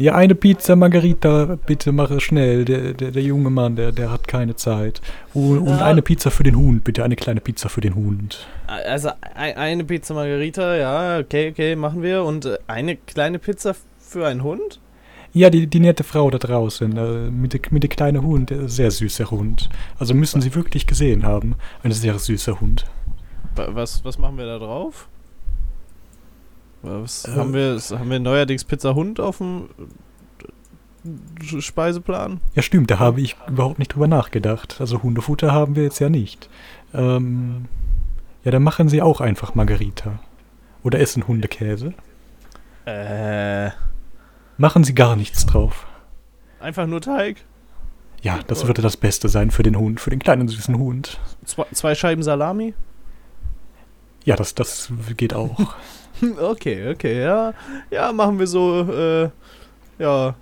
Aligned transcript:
Ja, 0.00 0.14
eine 0.14 0.34
Pizza 0.34 0.76
Margarita, 0.76 1.58
bitte 1.66 1.92
mache 1.92 2.20
schnell. 2.20 2.64
Der, 2.64 2.94
der, 2.94 3.10
der 3.10 3.22
junge 3.22 3.50
Mann, 3.50 3.76
der, 3.76 3.92
der 3.92 4.10
hat 4.10 4.26
keine 4.26 4.56
Zeit. 4.56 5.02
Und, 5.34 5.58
und 5.58 5.66
Ja. 5.78 5.84
eine 5.84 6.00
Pizza 6.00 6.30
für 6.30 6.42
den 6.42 6.56
Hund, 6.56 6.84
bitte. 6.84 7.04
Eine 7.04 7.16
kleine 7.16 7.42
Pizza 7.42 7.68
für 7.68 7.82
den 7.82 7.94
Hund. 7.94 8.46
Also 8.66 9.10
ein, 9.34 9.56
eine 9.58 9.84
Pizza 9.84 10.14
Margarita, 10.14 10.74
ja, 10.76 11.18
okay, 11.18 11.50
okay, 11.50 11.76
machen 11.76 12.02
wir. 12.02 12.24
Und 12.24 12.46
äh, 12.46 12.56
eine 12.66 12.96
kleine 12.96 13.38
Pizza 13.38 13.74
für 13.98 14.26
einen 14.26 14.42
Hund? 14.42 14.80
Ja, 15.34 15.50
die, 15.50 15.66
die 15.66 15.80
nette 15.80 16.02
Frau 16.02 16.30
da 16.30 16.38
draußen, 16.38 16.96
äh, 16.96 17.30
mit, 17.30 17.70
mit 17.70 17.82
der 17.82 17.90
kleinen 17.90 18.22
Hund, 18.22 18.48
der 18.48 18.68
sehr 18.70 18.90
süßer 18.90 19.30
Hund. 19.30 19.68
Also 19.98 20.14
müssen 20.14 20.40
Sie 20.40 20.54
wirklich 20.54 20.86
gesehen 20.86 21.24
haben. 21.24 21.56
Ein 21.82 21.92
sehr 21.92 22.18
süßer 22.18 22.58
Hund. 22.60 22.86
Wa- 23.54 23.68
Was, 23.72 24.02
was 24.04 24.18
machen 24.18 24.38
wir 24.38 24.46
da 24.46 24.58
drauf? 24.58 25.08
Was, 26.82 27.24
Äh, 27.26 27.32
haben, 27.32 27.52
wir, 27.52 27.78
haben 27.90 28.10
wir 28.10 28.20
neuerdings 28.20 28.64
Pizza 28.64 28.94
Hund 28.94 29.20
auf 29.20 29.38
dem 29.38 29.68
äh, 31.04 31.60
Speiseplan? 31.60 32.40
Ja, 32.54 32.62
stimmt, 32.62 32.90
da 32.90 32.98
habe 32.98 33.20
ich 33.20 33.36
überhaupt 33.48 33.78
nicht 33.78 33.94
drüber 33.94 34.08
nachgedacht. 34.08 34.76
Also 34.80 35.02
Hundefutter 35.02 35.52
haben 35.52 35.76
wir 35.76 35.82
jetzt 35.84 35.98
ja 35.98 36.08
nicht. 36.08 36.48
Ähm, 36.94 37.66
ja, 38.44 38.50
dann 38.50 38.62
machen 38.62 38.88
Sie 38.88 39.02
auch 39.02 39.20
einfach 39.20 39.54
Margarita. 39.54 40.18
Oder 40.82 41.00
essen 41.00 41.26
Hundekäse. 41.28 41.92
Äh, 42.86 43.70
Machen 44.56 44.84
Sie 44.84 44.94
gar 44.94 45.16
nichts 45.16 45.44
drauf. 45.46 45.86
einfach 46.60 46.86
nur 46.86 47.00
Teig. 47.00 47.36
Ja, 48.22 48.40
das 48.46 48.66
würde 48.66 48.82
das 48.82 48.96
Beste 48.98 49.28
sein 49.30 49.50
für 49.50 49.62
den 49.62 49.76
Hund, 49.78 50.00
für 50.00 50.10
den 50.10 50.18
kleinen 50.18 50.48
süßen 50.48 50.76
Hund. 50.76 51.18
Zwei, 51.44 51.64
zwei 51.72 51.94
Scheiben 51.94 52.22
Salami? 52.22 52.74
Ja, 54.24 54.36
das, 54.36 54.54
das 54.54 54.92
geht 55.16 55.32
auch. 55.34 55.56
Okay, 56.40 56.88
okay, 56.90 57.22
ja. 57.22 57.54
Ja, 57.90 58.12
machen 58.12 58.38
wir 58.38 58.46
so, 58.46 58.82
äh, 58.90 59.30
ja. 59.98 60.34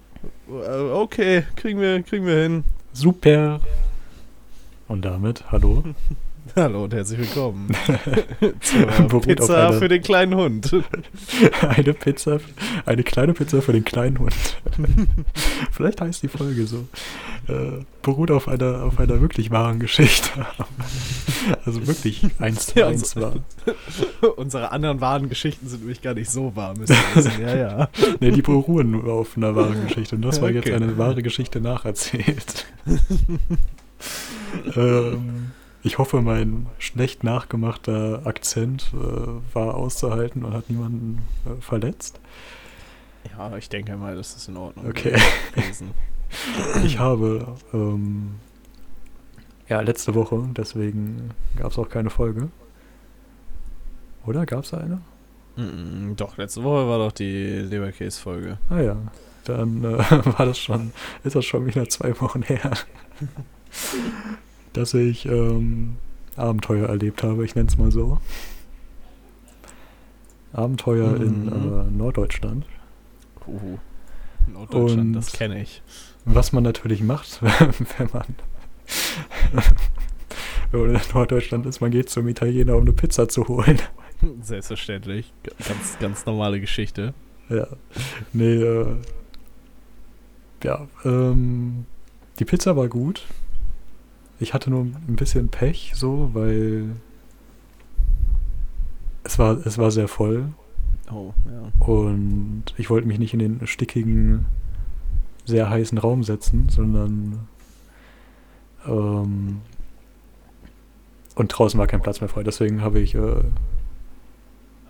äh, 0.48 0.90
Okay, 0.92 1.44
kriegen 1.56 1.80
wir, 1.80 2.02
kriegen 2.02 2.26
wir 2.26 2.42
hin. 2.42 2.64
Super. 2.92 3.60
Und 4.88 5.04
damit, 5.04 5.44
hallo. 5.52 5.84
Hallo 6.56 6.84
und 6.84 6.94
herzlich 6.94 7.18
willkommen 7.20 7.68
zur 8.60 9.20
Pizza 9.20 9.68
einer- 9.68 9.78
für 9.78 9.88
den 9.88 10.02
kleinen 10.02 10.34
Hund. 10.34 10.70
Eine 11.60 11.94
Pizza, 11.94 12.40
eine 12.86 13.02
kleine 13.02 13.32
Pizza 13.34 13.60
für 13.62 13.72
den 13.72 13.84
kleinen 13.84 14.18
Hund. 14.18 14.34
Vielleicht 15.72 16.00
heißt 16.00 16.22
die 16.22 16.28
Folge 16.28 16.66
so. 16.66 16.88
Äh, 17.48 17.82
beruht 18.02 18.30
auf 18.30 18.48
einer, 18.48 18.82
auf 18.84 18.98
einer 18.98 19.20
wirklich 19.20 19.50
wahren 19.50 19.78
Geschichte. 19.78 20.30
Also 21.64 21.86
wirklich 21.86 22.26
eins 22.38 22.66
zu 22.66 22.78
Ja, 22.78 22.88
eins 22.88 23.10
so- 23.12 23.20
war. 23.20 23.34
Unsere 24.36 24.72
anderen 24.72 25.00
wahren 25.00 25.28
Geschichten 25.28 25.68
sind 25.68 25.80
nämlich 25.80 26.02
gar 26.02 26.14
nicht 26.14 26.30
so 26.30 26.54
wahr, 26.56 26.74
müssen. 26.76 26.96
Ja, 27.40 27.56
ja. 27.56 27.88
Ne, 28.20 28.32
die 28.32 28.42
beruhen 28.42 28.90
nur 28.92 29.12
auf 29.12 29.36
einer 29.36 29.54
wahren 29.54 29.86
Geschichte. 29.86 30.16
Und 30.16 30.22
das 30.22 30.40
war 30.40 30.50
jetzt 30.50 30.66
Okay. 30.66 30.74
eine 30.76 30.96
wahre 30.98 31.22
Geschichte 31.22 31.60
nacherzählt. 31.60 32.66
ähm, 34.76 35.50
ich 35.82 35.98
hoffe, 35.98 36.20
mein 36.22 36.66
schlecht 36.78 37.24
nachgemachter 37.24 38.22
Akzent 38.24 38.92
äh, 38.94 39.54
war 39.54 39.74
auszuhalten 39.74 40.44
und 40.44 40.52
hat 40.52 40.68
niemanden 40.70 41.22
äh, 41.46 41.60
verletzt. 41.60 42.20
Ja, 43.36 43.56
ich 43.56 43.68
denke 43.68 43.96
mal, 43.96 44.16
das 44.16 44.34
ist 44.36 44.48
in 44.48 44.56
Ordnung. 44.56 44.86
Okay. 44.88 45.16
gewesen. 45.54 45.90
Ich 46.84 46.98
habe 46.98 47.56
ähm, 47.72 48.34
ja 49.66 49.80
letzte 49.80 50.14
Woche, 50.14 50.46
deswegen 50.54 51.30
gab 51.56 51.72
es 51.72 51.78
auch 51.78 51.88
keine 51.88 52.10
Folge. 52.10 52.50
Oder 54.26 54.44
gab 54.44 54.64
es 54.64 54.74
eine? 54.74 55.00
Mm, 55.56 56.16
Doch, 56.16 56.36
letzte 56.36 56.62
Woche 56.64 56.86
war 56.86 56.98
doch 56.98 57.12
die 57.12 57.60
Leberkäse-Folge. 57.60 58.58
Ah 58.68 58.80
ja, 58.80 58.96
dann 59.44 59.82
äh, 59.84 59.98
war 60.38 60.44
das 60.44 60.58
schon, 60.58 60.92
ist 61.24 61.34
das 61.34 61.46
schon 61.46 61.64
wieder 61.64 61.88
zwei 61.88 62.18
Wochen 62.20 62.42
her, 62.42 62.72
dass 64.78 64.94
ich 64.94 65.26
ähm, 65.26 65.96
Abenteuer 66.36 66.88
erlebt 66.88 67.22
habe, 67.24 67.44
ich 67.44 67.54
nenne 67.56 67.68
es 67.68 67.76
mal 67.78 67.90
so. 67.90 68.18
Abenteuer 70.52 71.16
in 71.16 71.44
Mhm. 71.46 71.48
äh, 71.48 71.90
Norddeutschland. 71.90 72.64
Uhu. 73.46 73.78
Norddeutschland, 74.52 75.00
Und- 75.08 75.12
das 75.14 75.32
kenne 75.32 75.60
ich. 75.60 75.82
Was 76.24 76.52
man 76.52 76.62
natürlich 76.62 77.02
macht, 77.02 77.40
wenn 77.42 78.08
man, 78.12 78.24
wenn 80.70 80.80
man 80.80 80.94
in 80.94 81.00
Norddeutschland 81.14 81.66
ist, 81.66 81.80
man 81.80 81.90
geht 81.90 82.08
zum 82.10 82.28
Italiener, 82.28 82.76
um 82.76 82.82
eine 82.82 82.92
Pizza 82.92 83.28
zu 83.28 83.48
holen. 83.48 83.78
Selbstverständlich. 84.42 85.32
Ganz, 85.66 85.98
ganz 86.00 86.26
normale 86.26 86.60
Geschichte. 86.60 87.14
Ja. 87.48 87.66
Nee, 88.32 88.54
äh, 88.62 88.86
ja, 90.64 90.86
ähm, 91.04 91.86
die 92.38 92.44
Pizza 92.44 92.76
war 92.76 92.88
gut. 92.88 93.26
Ich 94.40 94.54
hatte 94.54 94.70
nur 94.70 94.82
ein 94.82 95.16
bisschen 95.16 95.48
Pech, 95.48 95.92
so, 95.94 96.30
weil 96.32 96.90
es 99.24 99.38
war, 99.38 99.66
es 99.66 99.78
war 99.78 99.90
sehr 99.90 100.08
voll 100.08 100.52
Oh, 101.10 101.32
ja. 101.50 101.86
und 101.86 102.64
ich 102.76 102.90
wollte 102.90 103.08
mich 103.08 103.18
nicht 103.18 103.32
in 103.32 103.40
den 103.40 103.66
stickigen, 103.66 104.44
sehr 105.46 105.70
heißen 105.70 105.96
Raum 105.96 106.22
setzen, 106.22 106.68
sondern 106.68 107.48
ähm, 108.86 109.62
und 111.34 111.48
draußen 111.48 111.78
war 111.78 111.86
kein 111.86 112.02
Platz 112.02 112.20
mehr 112.20 112.28
frei. 112.28 112.42
Deswegen 112.42 112.82
habe 112.82 113.00
ich 113.00 113.14
äh, 113.14 113.42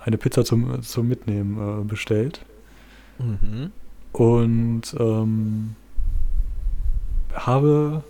eine 0.00 0.18
Pizza 0.18 0.44
zum, 0.44 0.82
zum 0.82 1.08
Mitnehmen 1.08 1.82
äh, 1.82 1.84
bestellt. 1.84 2.44
Mhm. 3.18 3.72
und 4.12 4.94
ähm, 5.00 5.74
habe 7.34 8.04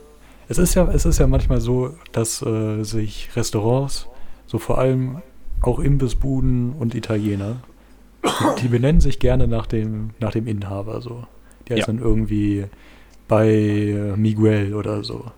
es 0.49 0.59
ist 0.59 0.75
ja 0.75 0.89
es 0.91 1.05
ist 1.05 1.19
ja 1.19 1.27
manchmal 1.27 1.61
so, 1.61 1.95
dass 2.13 2.43
äh, 2.43 2.83
sich 2.83 3.31
Restaurants 3.37 4.07
so 4.47 4.59
vor 4.59 4.79
allem 4.79 5.23
auch 5.61 5.79
Imbissbuden 5.79 6.73
und 6.73 6.95
Italiener 6.95 7.57
die, 8.25 8.63
die 8.63 8.69
benennen 8.69 9.01
sich 9.01 9.19
gerne 9.19 9.47
nach 9.49 9.67
dem 9.67 10.11
nach 10.19 10.33
dem 10.33 10.47
Inhaber 10.47 11.01
so. 11.01 11.25
Der 11.69 11.77
Ja. 11.77 11.83
ist 11.83 11.87
dann 11.89 11.99
irgendwie 11.99 12.67
bei 13.29 14.15
Miguel 14.17 14.75
oder 14.75 15.05
so. 15.05 15.31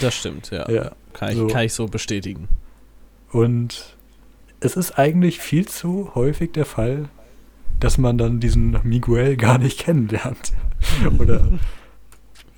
Das 0.00 0.14
stimmt, 0.14 0.50
ja. 0.50 0.68
Ja. 0.70 0.92
Kann, 1.12 1.30
ich, 1.30 1.36
so. 1.36 1.46
kann 1.48 1.64
ich 1.64 1.74
so 1.74 1.86
bestätigen. 1.86 2.48
Und 3.32 3.96
es 4.60 4.76
ist 4.76 4.98
eigentlich 4.98 5.38
viel 5.40 5.66
zu 5.66 6.14
häufig 6.14 6.52
der 6.52 6.64
Fall, 6.64 7.08
dass 7.80 7.98
man 7.98 8.18
dann 8.18 8.40
diesen 8.40 8.78
Miguel 8.84 9.36
gar 9.36 9.58
nicht 9.58 9.80
kennenlernt. 9.80 10.52
Oder 11.18 11.48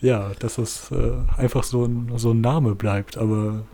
ja, 0.02 0.32
dass 0.40 0.58
es 0.58 0.90
äh, 0.90 1.12
einfach 1.36 1.62
so 1.62 1.84
ein, 1.84 2.12
so 2.16 2.32
ein 2.32 2.40
Name 2.40 2.74
bleibt, 2.74 3.16
aber 3.16 3.64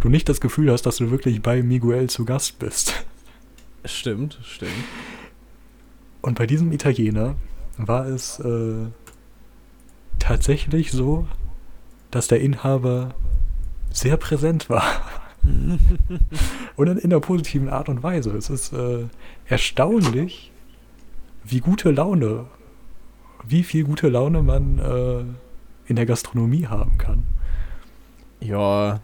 du 0.00 0.08
nicht 0.08 0.28
das 0.28 0.40
Gefühl 0.40 0.70
hast, 0.70 0.82
dass 0.82 0.96
du 0.96 1.10
wirklich 1.10 1.40
bei 1.40 1.62
Miguel 1.62 2.10
zu 2.10 2.24
Gast 2.24 2.58
bist. 2.58 2.92
Stimmt, 3.84 4.38
stimmt. 4.42 4.72
Und 6.20 6.36
bei 6.36 6.46
diesem 6.46 6.72
Italiener 6.72 7.36
war 7.76 8.06
es 8.06 8.40
äh, 8.40 8.88
tatsächlich 10.18 10.90
so, 10.90 11.28
dass 12.10 12.26
der 12.26 12.40
Inhaber 12.40 13.14
sehr 13.90 14.16
präsent 14.16 14.68
war. 14.68 14.84
Und 16.76 16.88
in, 16.88 16.98
in 16.98 17.12
einer 17.12 17.20
positiven 17.20 17.68
Art 17.68 17.88
und 17.88 18.02
Weise. 18.02 18.36
Es 18.36 18.50
ist 18.50 18.72
äh, 18.72 19.06
erstaunlich, 19.46 20.50
wie 21.44 21.60
gute 21.60 21.90
Laune, 21.90 22.46
wie 23.46 23.62
viel 23.62 23.84
gute 23.84 24.08
Laune 24.08 24.42
man 24.42 24.78
äh, 24.78 25.47
in 25.88 25.96
der 25.96 26.06
Gastronomie 26.06 26.66
haben 26.66 26.98
kann. 26.98 27.24
Ja, 28.40 29.00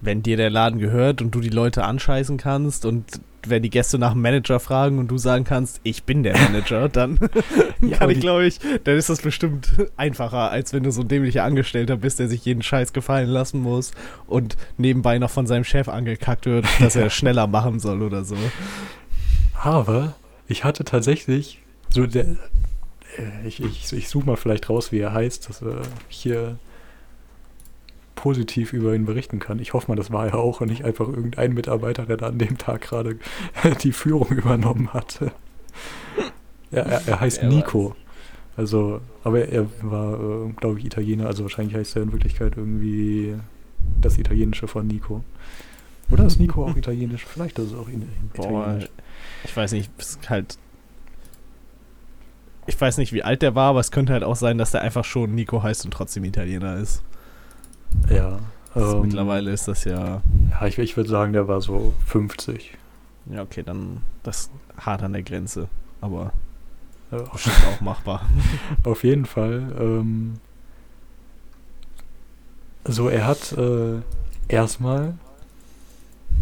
wenn 0.00 0.22
dir 0.22 0.36
der 0.36 0.50
Laden 0.50 0.78
gehört 0.78 1.22
und 1.22 1.34
du 1.34 1.40
die 1.40 1.48
Leute 1.48 1.84
anscheißen 1.84 2.36
kannst 2.36 2.84
und 2.84 3.20
wenn 3.46 3.62
die 3.62 3.70
Gäste 3.70 3.98
nach 3.98 4.12
dem 4.12 4.22
Manager 4.22 4.58
fragen 4.58 4.98
und 4.98 5.08
du 5.08 5.18
sagen 5.18 5.44
kannst, 5.44 5.80
ich 5.82 6.04
bin 6.04 6.22
der 6.22 6.36
Manager, 6.36 6.88
dann 6.92 7.18
Ja, 7.80 7.98
kann 7.98 8.10
ich, 8.10 8.20
glaube 8.20 8.46
ich, 8.46 8.58
dann 8.84 8.96
ist 8.96 9.10
das 9.10 9.20
bestimmt 9.20 9.68
einfacher, 9.96 10.50
als 10.50 10.72
wenn 10.72 10.82
du 10.82 10.90
so 10.90 11.02
ein 11.02 11.08
dämlicher 11.08 11.44
Angestellter 11.44 11.96
bist, 11.96 12.18
der 12.18 12.28
sich 12.28 12.44
jeden 12.44 12.62
Scheiß 12.62 12.92
gefallen 12.92 13.28
lassen 13.28 13.60
muss 13.60 13.92
und 14.26 14.56
nebenbei 14.76 15.18
noch 15.18 15.30
von 15.30 15.46
seinem 15.46 15.64
Chef 15.64 15.88
angekackt 15.88 16.46
wird, 16.46 16.66
dass 16.80 16.96
er 16.96 17.10
schneller 17.10 17.46
machen 17.46 17.80
soll 17.80 18.02
oder 18.02 18.24
so. 18.24 18.36
Aber 19.62 20.14
ich 20.48 20.64
hatte 20.64 20.84
tatsächlich 20.84 21.62
so 21.90 22.06
der. 22.06 22.36
Äh, 23.18 23.46
Ich, 23.46 23.60
ich, 23.62 23.92
ich 23.92 24.08
suche 24.08 24.26
mal 24.26 24.36
vielleicht 24.36 24.68
raus, 24.70 24.92
wie 24.92 25.00
er 25.00 25.12
heißt, 25.12 25.48
dass 25.48 25.62
äh, 25.62 25.82
ich 26.08 26.16
hier 26.18 26.58
positiv 28.14 28.72
über 28.72 28.94
ihn 28.94 29.06
berichten 29.06 29.38
kann. 29.38 29.58
Ich 29.58 29.74
hoffe 29.74 29.90
mal, 29.90 29.96
das 29.96 30.12
war 30.12 30.26
er 30.26 30.36
auch 30.38 30.60
und 30.60 30.68
nicht 30.70 30.84
einfach 30.84 31.08
irgendein 31.08 31.52
Mitarbeiter, 31.52 32.06
der 32.06 32.16
da 32.16 32.28
an 32.28 32.38
dem 32.38 32.58
Tag 32.58 32.82
gerade 32.82 33.18
die 33.82 33.92
Führung 33.92 34.28
übernommen 34.28 34.92
hatte. 34.92 35.32
Ja, 36.70 36.82
er, 36.82 37.02
er 37.06 37.20
heißt 37.20 37.42
Wer 37.42 37.48
Nico. 37.48 37.96
Also, 38.56 39.00
aber 39.24 39.48
er 39.48 39.66
war, 39.82 40.14
äh, 40.14 40.52
glaube 40.52 40.78
ich, 40.78 40.84
Italiener, 40.86 41.26
also 41.26 41.42
wahrscheinlich 41.42 41.74
heißt 41.74 41.96
er 41.96 42.02
in 42.02 42.12
Wirklichkeit 42.12 42.56
irgendwie 42.56 43.34
das 44.00 44.16
Italienische 44.18 44.68
von 44.68 44.86
Nico. 44.86 45.24
Oder 46.10 46.26
ist 46.26 46.38
Nico 46.38 46.64
auch 46.64 46.76
italienisch? 46.76 47.24
Vielleicht 47.26 47.58
ist 47.58 47.72
es 47.72 47.74
auch 47.74 47.88
in, 47.88 48.08
Boah, 48.34 48.62
italienisch. 48.62 48.90
ich 49.44 49.56
weiß 49.56 49.72
nicht, 49.72 49.90
es 49.98 50.10
ist 50.10 50.30
halt. 50.30 50.58
Ich 52.66 52.80
weiß 52.80 52.98
nicht, 52.98 53.12
wie 53.12 53.22
alt 53.22 53.42
der 53.42 53.54
war, 53.54 53.70
aber 53.70 53.80
es 53.80 53.90
könnte 53.90 54.12
halt 54.12 54.24
auch 54.24 54.36
sein, 54.36 54.58
dass 54.58 54.70
der 54.70 54.82
einfach 54.82 55.04
schon 55.04 55.34
Nico 55.34 55.62
heißt 55.62 55.84
und 55.84 55.90
trotzdem 55.92 56.24
Italiener 56.24 56.76
ist. 56.76 57.02
Ja. 58.10 58.38
Also 58.74 58.96
ähm, 58.96 59.02
mittlerweile 59.02 59.50
ist 59.52 59.68
das 59.68 59.84
ja. 59.84 60.20
Ja, 60.50 60.66
ich, 60.66 60.78
ich 60.78 60.96
würde 60.96 61.08
sagen, 61.10 61.32
der 61.32 61.46
war 61.48 61.60
so 61.60 61.94
50. 62.06 62.76
Ja, 63.30 63.42
okay, 63.42 63.62
dann 63.62 64.02
das 64.22 64.50
hart 64.76 65.02
an 65.02 65.12
der 65.12 65.22
Grenze. 65.22 65.68
Aber 66.00 66.32
Ja. 67.12 67.18
auch 67.22 67.80
machbar. 67.80 68.26
Auf 68.84 69.04
jeden 69.04 69.26
Fall. 69.26 69.72
Ähm, 69.78 70.34
so, 72.86 73.08
er 73.08 73.26
hat 73.26 73.52
äh, 73.52 74.00
erstmal 74.48 75.14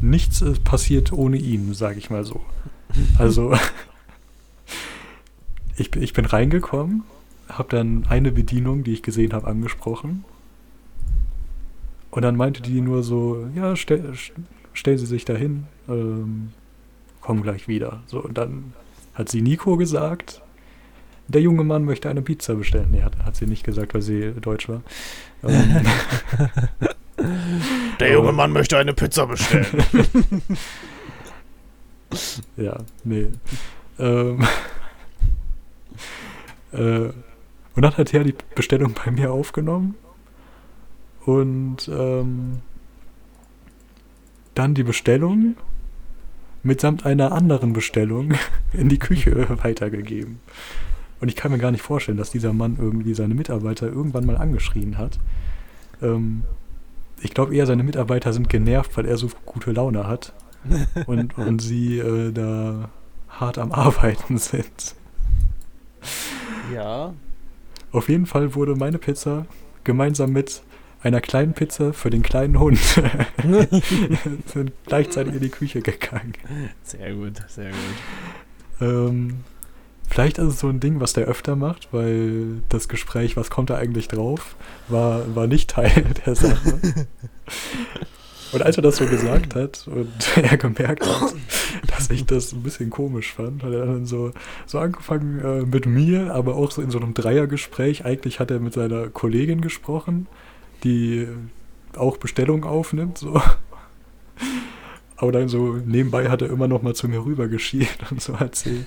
nichts 0.01 0.43
äh, 0.43 0.53
passiert 0.65 1.13
ohne 1.13 1.37
ihn, 1.37 1.75
sage 1.75 1.99
ich 1.99 2.11
mal 2.11 2.25
so. 2.25 2.41
Also, 3.19 3.55
ich, 5.77 5.91
bin- 5.91 6.03
ich 6.03 6.13
bin 6.13 6.25
reingekommen, 6.25 7.03
habe 7.49 7.69
dann 7.77 8.07
eine 8.09 8.33
Bedienung, 8.33 8.85
die 8.85 8.93
ich 8.93 9.03
gesehen 9.03 9.33
habe, 9.33 9.47
angesprochen. 9.47 10.25
Und 12.11 12.23
dann 12.23 12.37
meinte 12.37 12.61
die 12.63 12.81
nur 12.81 13.03
so, 13.03 13.47
ja, 13.55 13.75
stell, 13.77 14.11
st- 14.13 14.33
stellen 14.75 14.99
Sie 14.99 15.07
sich 15.07 15.25
dahin, 15.25 15.65
ähm, 15.89 16.51
kommen 17.21 17.43
gleich 17.43 17.69
wieder. 17.69 18.03
So, 18.07 18.21
und 18.23 18.37
dann 18.37 18.73
hat 19.15 19.29
sie 19.29 19.41
Nico 19.43 19.77
gesagt, 19.77 20.43
der 21.29 21.41
junge 21.41 21.65
Mann 21.65 21.85
möchte 21.85 22.11
eine 22.11 22.21
Pizza 22.23 22.55
bestellen. 22.55 22.89
Nee, 22.93 23.03
hat, 23.03 23.17
hat 23.25 23.37
sie 23.37 23.47
nicht 23.47 23.65
gesagt, 23.65 23.95
weil 23.95 24.03
sie 24.03 24.33
deutsch 24.41 24.69
war. 24.69 24.83
Ähm, 25.45 25.81
Der 28.01 28.11
junge 28.13 28.33
Mann 28.33 28.53
möchte 28.53 28.77
eine 28.79 28.95
Pizza 28.95 29.27
bestellen. 29.27 29.85
ja, 32.57 32.79
nee. 33.05 33.29
Ähm, 33.99 34.45
äh, 36.73 37.11
und 37.75 37.83
dann 37.83 37.97
hat 37.97 38.13
er 38.13 38.25
die 38.25 38.35
Bestellung 38.55 38.95
bei 39.05 39.11
mir 39.11 39.33
aufgenommen 39.33 39.95
und 41.25 41.89
ähm, 41.89 42.59
dann 44.55 44.75
die 44.75 44.83
Bestellung 44.83 45.57
mitsamt 46.63 47.07
einer 47.07 47.33
anderen 47.33 47.73
Bestellung 47.73 48.35
in 48.73 48.89
die 48.89 48.99
Küche 48.99 49.47
weitergegeben. 49.63 50.41
Und 51.21 51.29
ich 51.29 51.37
kann 51.37 51.53
mir 51.53 51.59
gar 51.59 51.71
nicht 51.71 51.83
vorstellen, 51.83 52.19
dass 52.19 52.31
dieser 52.31 52.53
Mann 52.53 52.77
irgendwie 52.81 53.15
seine 53.15 53.35
Mitarbeiter 53.35 53.87
irgendwann 53.87 54.27
mal 54.27 54.37
angeschrien 54.37 54.99
hat. 54.99 55.19
Ähm, 56.03 56.43
ich 57.21 57.33
glaube 57.33 57.55
eher, 57.55 57.67
seine 57.67 57.85
Mitarbeiter 57.85 58.33
sind 58.33 58.49
genervt, 58.49 58.97
weil 58.97 59.07
er 59.07 59.17
so 59.17 59.31
gute 59.47 59.71
Laune 59.71 60.07
hat 60.07 60.33
und, 61.07 61.39
und 61.39 61.61
sie 61.61 61.99
äh, 61.99 62.33
da 62.33 62.91
hart 63.29 63.59
am 63.59 63.73
Arbeiten 63.73 64.37
sind. 64.39 64.97
Ja. 66.73 67.15
Auf 67.93 68.09
jeden 68.09 68.27
Fall 68.27 68.55
wurde 68.55 68.75
meine 68.75 68.99
Pizza 68.99 69.47
gemeinsam 69.85 70.33
mit 70.33 70.63
einer 71.03 71.21
kleinen 71.21 71.53
Pizza 71.53 71.93
für 71.93 72.11
den 72.11 72.23
kleinen 72.23 72.59
Hund 72.59 72.79
sind 74.47 74.73
gleichzeitig 74.87 75.35
in 75.35 75.41
die 75.41 75.49
Küche 75.49 75.83
gegangen. 75.83 76.35
Sehr 76.85 77.13
gut, 77.15 77.43
sehr 77.49 77.71
gut. 77.71 78.81
Ähm, 78.81 79.41
vielleicht 80.09 80.39
ist 80.39 80.47
es 80.47 80.61
so 80.61 80.69
ein 80.69 80.81
Ding, 80.81 81.01
was 81.01 81.13
der 81.13 81.27
öfter 81.27 81.57
macht, 81.57 81.89
weil 81.93 82.63
das 82.69 82.89
Gespräch, 82.89 83.37
was 83.37 83.51
kommt 83.51 83.71
da 83.71 83.77
eigentlich 83.77 84.09
drauf, 84.09 84.55
war, 84.89 85.35
war 85.35 85.47
nicht 85.47 85.71
Teil 85.71 85.91
der 86.27 86.37
Sache. 86.37 86.79
Und 88.53 88.63
als 88.63 88.77
er 88.77 88.83
das 88.83 88.97
so 88.97 89.07
gesagt 89.07 89.55
hat 89.55 89.89
und 89.89 90.13
er 90.37 90.59
gemerkt 90.59 91.07
hat, 91.07 91.35
dass 92.09 92.17
ich 92.17 92.27
das 92.27 92.53
ein 92.53 92.63
bisschen 92.63 92.91
komisch 92.91 93.33
fand, 93.33 93.63
hat 93.63 93.73
er 93.73 93.87
dann 93.87 94.07
so, 94.07 94.33
so 94.67 94.79
angefangen 94.79 95.41
äh, 95.41 95.63
mit 95.67 95.87
mir, 95.87 96.35
aber 96.35 96.57
auch 96.57 96.71
so 96.71 96.83
in 96.83 96.91
so 96.91 96.99
einem 97.01 97.15
Dreiergespräch. 97.15 98.05
Eigentlich 98.05 98.41
hat 98.41 98.51
er 98.51 98.61
mit 98.61 98.73
seiner 98.75 99.09
Kollegin 99.09 99.61
gesprochen, 99.61 100.27
die 100.85 101.27
auch 101.97 102.17
Bestellungen 102.17 102.65
aufnimmt, 102.65 103.19
so. 103.19 103.41
Aber 105.17 105.31
dann 105.33 105.49
so 105.49 105.75
nebenbei 105.85 106.29
hat 106.31 106.43
er 106.43 106.51
immer 106.51 106.67
noch 106.69 106.83
mal 106.83 106.95
zu 106.95 107.07
mir 107.09 107.25
rüber 107.25 107.47
geschielt 107.49 107.99
und 108.11 108.21
so 108.21 108.33
erzählt. 108.33 108.87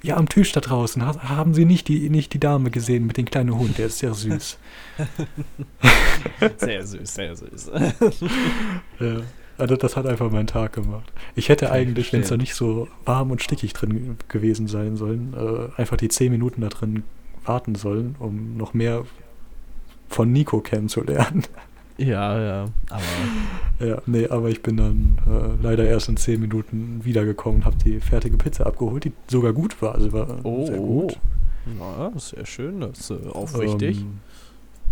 Ja, 0.00 0.16
am 0.16 0.28
Tisch 0.28 0.52
da 0.52 0.60
draußen 0.60 1.04
ha- 1.04 1.28
haben 1.28 1.54
Sie 1.54 1.64
nicht 1.64 1.88
die, 1.88 2.08
nicht 2.08 2.32
die 2.32 2.38
Dame 2.38 2.70
gesehen 2.70 3.04
mit 3.06 3.16
dem 3.16 3.24
kleinen 3.24 3.58
Hund, 3.58 3.78
der 3.78 3.86
ist 3.86 3.98
sehr 3.98 4.14
süß. 4.14 4.58
Sehr 6.58 6.86
süß, 6.86 7.14
sehr 7.14 7.34
süß. 7.36 7.70
Ja. 9.00 9.16
Also 9.58 9.76
das 9.76 9.96
hat 9.96 10.06
einfach 10.06 10.30
meinen 10.30 10.46
Tag 10.46 10.72
gemacht. 10.72 11.12
Ich 11.34 11.48
hätte 11.48 11.70
eigentlich, 11.72 12.12
wenn 12.12 12.20
es 12.22 12.28
da 12.28 12.36
nicht 12.36 12.54
so 12.54 12.88
warm 13.04 13.30
und 13.32 13.42
stickig 13.42 13.72
drin 13.72 14.16
gewesen 14.28 14.68
sein 14.68 14.96
sollen, 14.96 15.34
äh, 15.36 15.80
einfach 15.80 15.96
die 15.96 16.08
10 16.08 16.30
Minuten 16.32 16.60
da 16.60 16.68
drin 16.68 17.02
warten 17.44 17.74
sollen, 17.74 18.14
um 18.20 18.56
noch 18.56 18.72
mehr 18.74 19.04
von 20.08 20.32
Nico 20.32 20.60
kennenzulernen. 20.60 21.42
Ja, 22.00 22.40
ja. 22.40 22.64
Aber 22.90 23.02
Ja, 23.84 24.00
nee, 24.06 24.28
aber 24.28 24.50
ich 24.50 24.62
bin 24.62 24.76
dann 24.76 25.18
äh, 25.26 25.60
leider 25.60 25.84
erst 25.84 26.08
in 26.08 26.16
10 26.16 26.40
Minuten 26.40 27.00
wiedergekommen 27.04 27.62
und 27.62 27.64
habe 27.66 27.76
die 27.84 27.98
fertige 27.98 28.36
Pizza 28.36 28.66
abgeholt, 28.66 29.02
die 29.02 29.12
sogar 29.26 29.52
gut 29.52 29.82
war. 29.82 29.96
Also 29.96 30.12
war 30.12 30.28
Oh, 30.44 30.64
sehr 30.66 30.76
gut. 30.78 31.18
na, 31.76 32.12
sehr 32.16 32.46
schön, 32.46 32.78
das 32.82 33.00
ist 33.00 33.10
äh, 33.10 33.28
aufrichtig. 33.32 34.02
Ähm, 34.02 34.20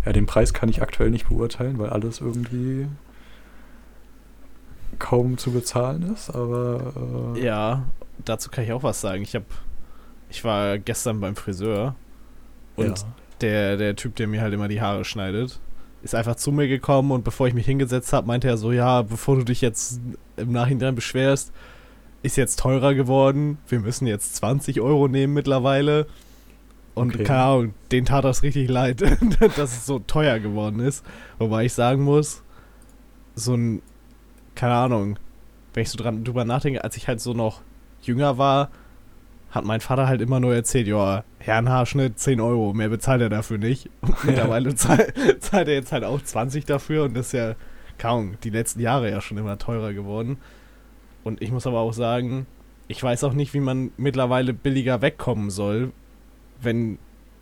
ja, 0.05 0.13
den 0.13 0.27
Preis 0.27 0.53
kann 0.53 0.69
ich 0.69 0.83
aktuell 0.83 1.11
nicht 1.13 1.29
beurteilen, 1.29 1.79
weil 1.79 1.91
alles 1.91 2.21
irgendwie 2.21 2.89
kaum 4.97 5.39
zu 5.39 5.53
bezahlen 5.53 6.13
ist, 6.15 6.31
aber 6.31 7.35
äh, 7.37 7.45
Ja, 7.45 7.85
dazu 8.25 8.51
kann 8.51 8.65
ich 8.65 8.73
auch 8.73 8.83
was 8.83 9.01
sagen. 9.01 9.23
Ich 9.23 9.35
habe, 9.35 9.45
ich 10.31 10.45
war 10.45 10.79
gestern 10.79 11.21
beim 11.21 11.37
Friseur 11.37 11.95
und 12.77 12.99
ja. 12.99 13.07
der, 13.41 13.77
der 13.77 13.97
Typ, 13.97 14.17
der 14.17 14.27
mir 14.27 14.41
halt 14.41 14.53
immer 14.55 14.69
die 14.69 14.81
Haare 14.81 15.05
schneidet, 15.05 15.61
ist 16.03 16.15
einfach 16.15 16.37
zu 16.37 16.53
mir 16.53 16.69
gekommen 16.69 17.11
und 17.11 17.25
bevor 17.25 17.49
ich 17.49 17.55
mich 17.55 17.67
hingesetzt 17.67 18.13
habe, 18.13 18.27
meinte 18.27 18.49
er 18.49 18.57
so, 18.57 18.73
ja, 18.73 19.03
bevor 19.03 19.37
du 19.37 19.45
dich 19.45 19.61
jetzt 19.61 20.01
im 20.37 20.53
Nachhinein 20.53 20.95
beschwerst, 20.95 21.53
ist 22.23 22.37
jetzt 22.37 22.59
teurer 22.59 22.95
geworden. 22.95 23.59
Wir 23.69 23.81
müssen 23.81 24.07
jetzt 24.07 24.37
20 24.37 24.81
Euro 24.81 25.09
nehmen 25.09 25.35
mittlerweile. 25.35 26.07
Und 26.95 27.15
Okay. 27.15 27.25
keine 27.25 27.43
Ahnung, 27.43 27.75
den 27.93 28.05
tat 28.07 28.25
das 28.25 28.43
richtig 28.43 28.69
leid, 28.71 29.01
dass 29.57 29.73
es 29.73 29.87
so 29.87 29.99
teuer 29.99 30.39
geworden 30.39 30.81
ist. 30.81 31.05
Wobei 31.39 31.67
ich 31.67 31.75
sagen 31.75 32.03
muss, 32.03 32.43
so 33.35 33.55
ein, 33.55 33.83
keine 34.57 34.75
Ahnung, 34.75 35.19
wenn 35.75 35.83
ich 35.83 35.91
so 35.91 35.99
dran 35.99 36.25
drüber 36.25 36.45
nachdenke, 36.45 36.83
als 36.83 36.97
ich 36.97 37.07
halt 37.07 37.21
so 37.21 37.33
noch 37.33 37.61
jünger 38.03 38.39
war, 38.39 38.71
hat 39.51 39.65
mein 39.65 39.81
Vater 39.81 40.09
halt 40.09 40.21
immer 40.21 40.41
nur 40.41 40.55
erzählt, 40.55 40.89
ja, 40.89 41.23
Herrenhaarschnitt 41.39 42.19
10 42.19 42.41
Euro, 42.41 42.73
mehr 42.75 42.89
bezahlt 42.89 43.23
er 43.23 43.29
dafür 43.29 43.59
nicht. 43.59 43.89
Und 44.01 44.25
mittlerweile 44.25 44.75
zahl, 44.75 45.13
zahlt 45.41 45.69
er 45.69 45.75
jetzt 45.75 45.93
halt 45.93 46.05
auch 46.05 46.21
20 46.21 46.65
dafür 46.65 47.05
und 47.05 47.17
das 47.17 47.27
ist 47.27 47.33
ja, 47.33 47.55
kaum, 47.99 48.37
die 48.43 48.51
letzten 48.51 48.81
Jahre 48.81 49.11
ja 49.11 49.21
schon 49.21 49.39
immer 49.39 49.59
teurer 49.59 49.93
geworden. 49.93 50.39
Und 51.25 51.43
ich 51.43 51.51
muss 51.51 51.67
aber 51.67 51.81
auch 51.81 51.93
sagen, 51.93 52.47
ich 52.89 53.03
weiß 53.03 53.25
auch 53.25 53.33
nicht, 53.33 53.55
wie 53.55 53.61
man 53.61 53.91
mittlerweile 53.97 54.53
billiger 54.53 55.03
wegkommen 55.03 55.51
soll, 55.51 55.93
wenn, 56.61 56.99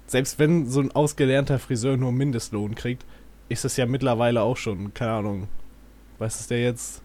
selbst 0.06 0.38
wenn 0.38 0.66
so 0.66 0.80
ein 0.80 0.92
ausgelernter 0.92 1.58
Friseur 1.58 1.96
nur 1.96 2.12
Mindestlohn 2.12 2.74
kriegt, 2.74 3.04
ist 3.48 3.64
es 3.64 3.76
ja 3.76 3.86
mittlerweile 3.86 4.42
auch 4.42 4.56
schon, 4.56 4.94
keine 4.94 5.12
Ahnung, 5.12 5.48
was 6.18 6.40
ist 6.40 6.50
der 6.50 6.62
jetzt? 6.62 7.03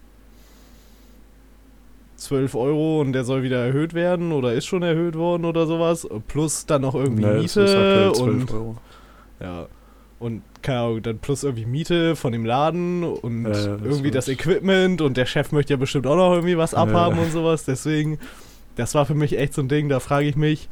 12 2.20 2.54
Euro 2.54 3.00
und 3.00 3.12
der 3.12 3.24
soll 3.24 3.42
wieder 3.42 3.64
erhöht 3.64 3.94
werden 3.94 4.32
oder 4.32 4.52
ist 4.52 4.66
schon 4.66 4.82
erhöht 4.82 5.14
worden 5.14 5.44
oder 5.44 5.66
sowas. 5.66 6.06
Plus 6.28 6.66
dann 6.66 6.82
noch 6.82 6.94
irgendwie 6.94 7.24
Nee, 7.24 7.40
Miete 7.40 7.62
aktuell 7.62 8.12
12 8.12 8.20
und 8.20 8.52
Euro. 8.52 8.76
ja. 9.40 9.66
Und 10.18 10.42
keine 10.60 10.80
Ahnung, 10.80 11.02
dann 11.02 11.18
plus 11.18 11.44
irgendwie 11.44 11.64
Miete 11.64 12.14
von 12.14 12.32
dem 12.32 12.44
Laden 12.44 13.04
und 13.04 13.44
ja, 13.44 13.50
das 13.50 13.66
irgendwie 13.66 14.10
das 14.10 14.28
Equipment 14.28 15.00
und 15.00 15.16
der 15.16 15.24
Chef 15.24 15.50
möchte 15.50 15.72
ja 15.72 15.78
bestimmt 15.78 16.06
auch 16.06 16.16
noch 16.16 16.32
irgendwie 16.32 16.58
was 16.58 16.74
abhaben 16.74 17.18
und 17.18 17.32
sowas. 17.32 17.64
Deswegen, 17.64 18.18
das 18.76 18.94
war 18.94 19.06
für 19.06 19.14
mich 19.14 19.38
echt 19.38 19.54
so 19.54 19.62
ein 19.62 19.68
Ding, 19.68 19.88
da 19.88 19.98
frage 19.98 20.26
ich 20.26 20.36
mich, 20.36 20.68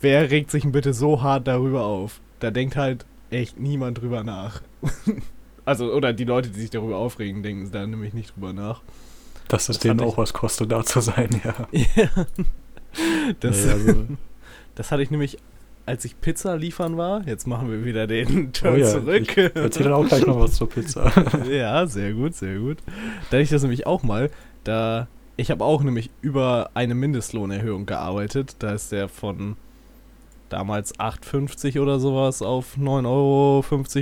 wer 0.00 0.30
regt 0.30 0.50
sich 0.50 0.62
denn 0.62 0.72
bitte 0.72 0.94
so 0.94 1.20
hart 1.20 1.46
darüber 1.46 1.84
auf? 1.84 2.20
Da 2.40 2.50
denkt 2.50 2.76
halt 2.76 3.04
echt 3.30 3.60
niemand 3.60 4.00
drüber 4.00 4.24
nach. 4.24 4.62
also, 5.66 5.92
oder 5.92 6.14
die 6.14 6.24
Leute, 6.24 6.48
die 6.48 6.60
sich 6.60 6.70
darüber 6.70 6.96
aufregen, 6.96 7.42
denken 7.42 7.70
da 7.70 7.86
nämlich 7.86 8.14
nicht 8.14 8.34
drüber 8.34 8.54
nach. 8.54 8.80
Dass 9.48 9.68
es 9.68 9.78
Das 9.78 9.82
denen 9.82 10.00
auch 10.00 10.16
was 10.16 10.32
kostet, 10.32 10.72
da 10.72 10.84
zu 10.84 11.00
sein, 11.00 11.28
ja. 11.44 11.54
Ja. 11.96 12.26
Das, 13.40 13.64
Nee, 13.64 13.72
also, 13.72 14.04
das 14.74 14.92
hatte 14.92 15.02
ich 15.02 15.10
nämlich, 15.10 15.38
als 15.86 16.04
ich 16.04 16.20
Pizza 16.20 16.56
liefern 16.56 16.96
war. 16.96 17.26
Jetzt 17.26 17.46
machen 17.46 17.70
wir 17.70 17.84
wieder 17.84 18.06
den 18.06 18.52
Turn 18.52 18.74
oh 18.74 18.76
ja, 18.76 18.86
zurück. 18.86 19.36
Ich 19.36 19.56
erzähl 19.56 19.84
dann 19.84 19.92
auch 19.92 20.06
gleich 20.06 20.26
noch 20.26 20.38
was 20.38 20.54
zur 20.54 20.68
Pizza. 20.68 21.10
ja, 21.50 21.86
sehr 21.86 22.12
gut, 22.12 22.34
sehr 22.34 22.58
gut. 22.58 22.78
Da 22.86 23.36
hatte 23.36 23.40
ich 23.40 23.50
das 23.50 23.62
nämlich 23.62 23.86
auch 23.86 24.02
mal. 24.02 24.30
Da, 24.62 25.08
ich 25.36 25.50
habe 25.50 25.64
auch 25.64 25.82
nämlich 25.82 26.10
über 26.22 26.70
eine 26.74 26.94
Mindestlohnerhöhung 26.94 27.86
gearbeitet. 27.86 28.56
Da 28.60 28.72
ist 28.72 28.92
der 28.92 29.08
von, 29.08 29.56
damals 30.54 30.94
8,50 30.98 31.80
oder 31.80 31.98
sowas 31.98 32.40
auf 32.42 32.76
9,50 32.78 33.06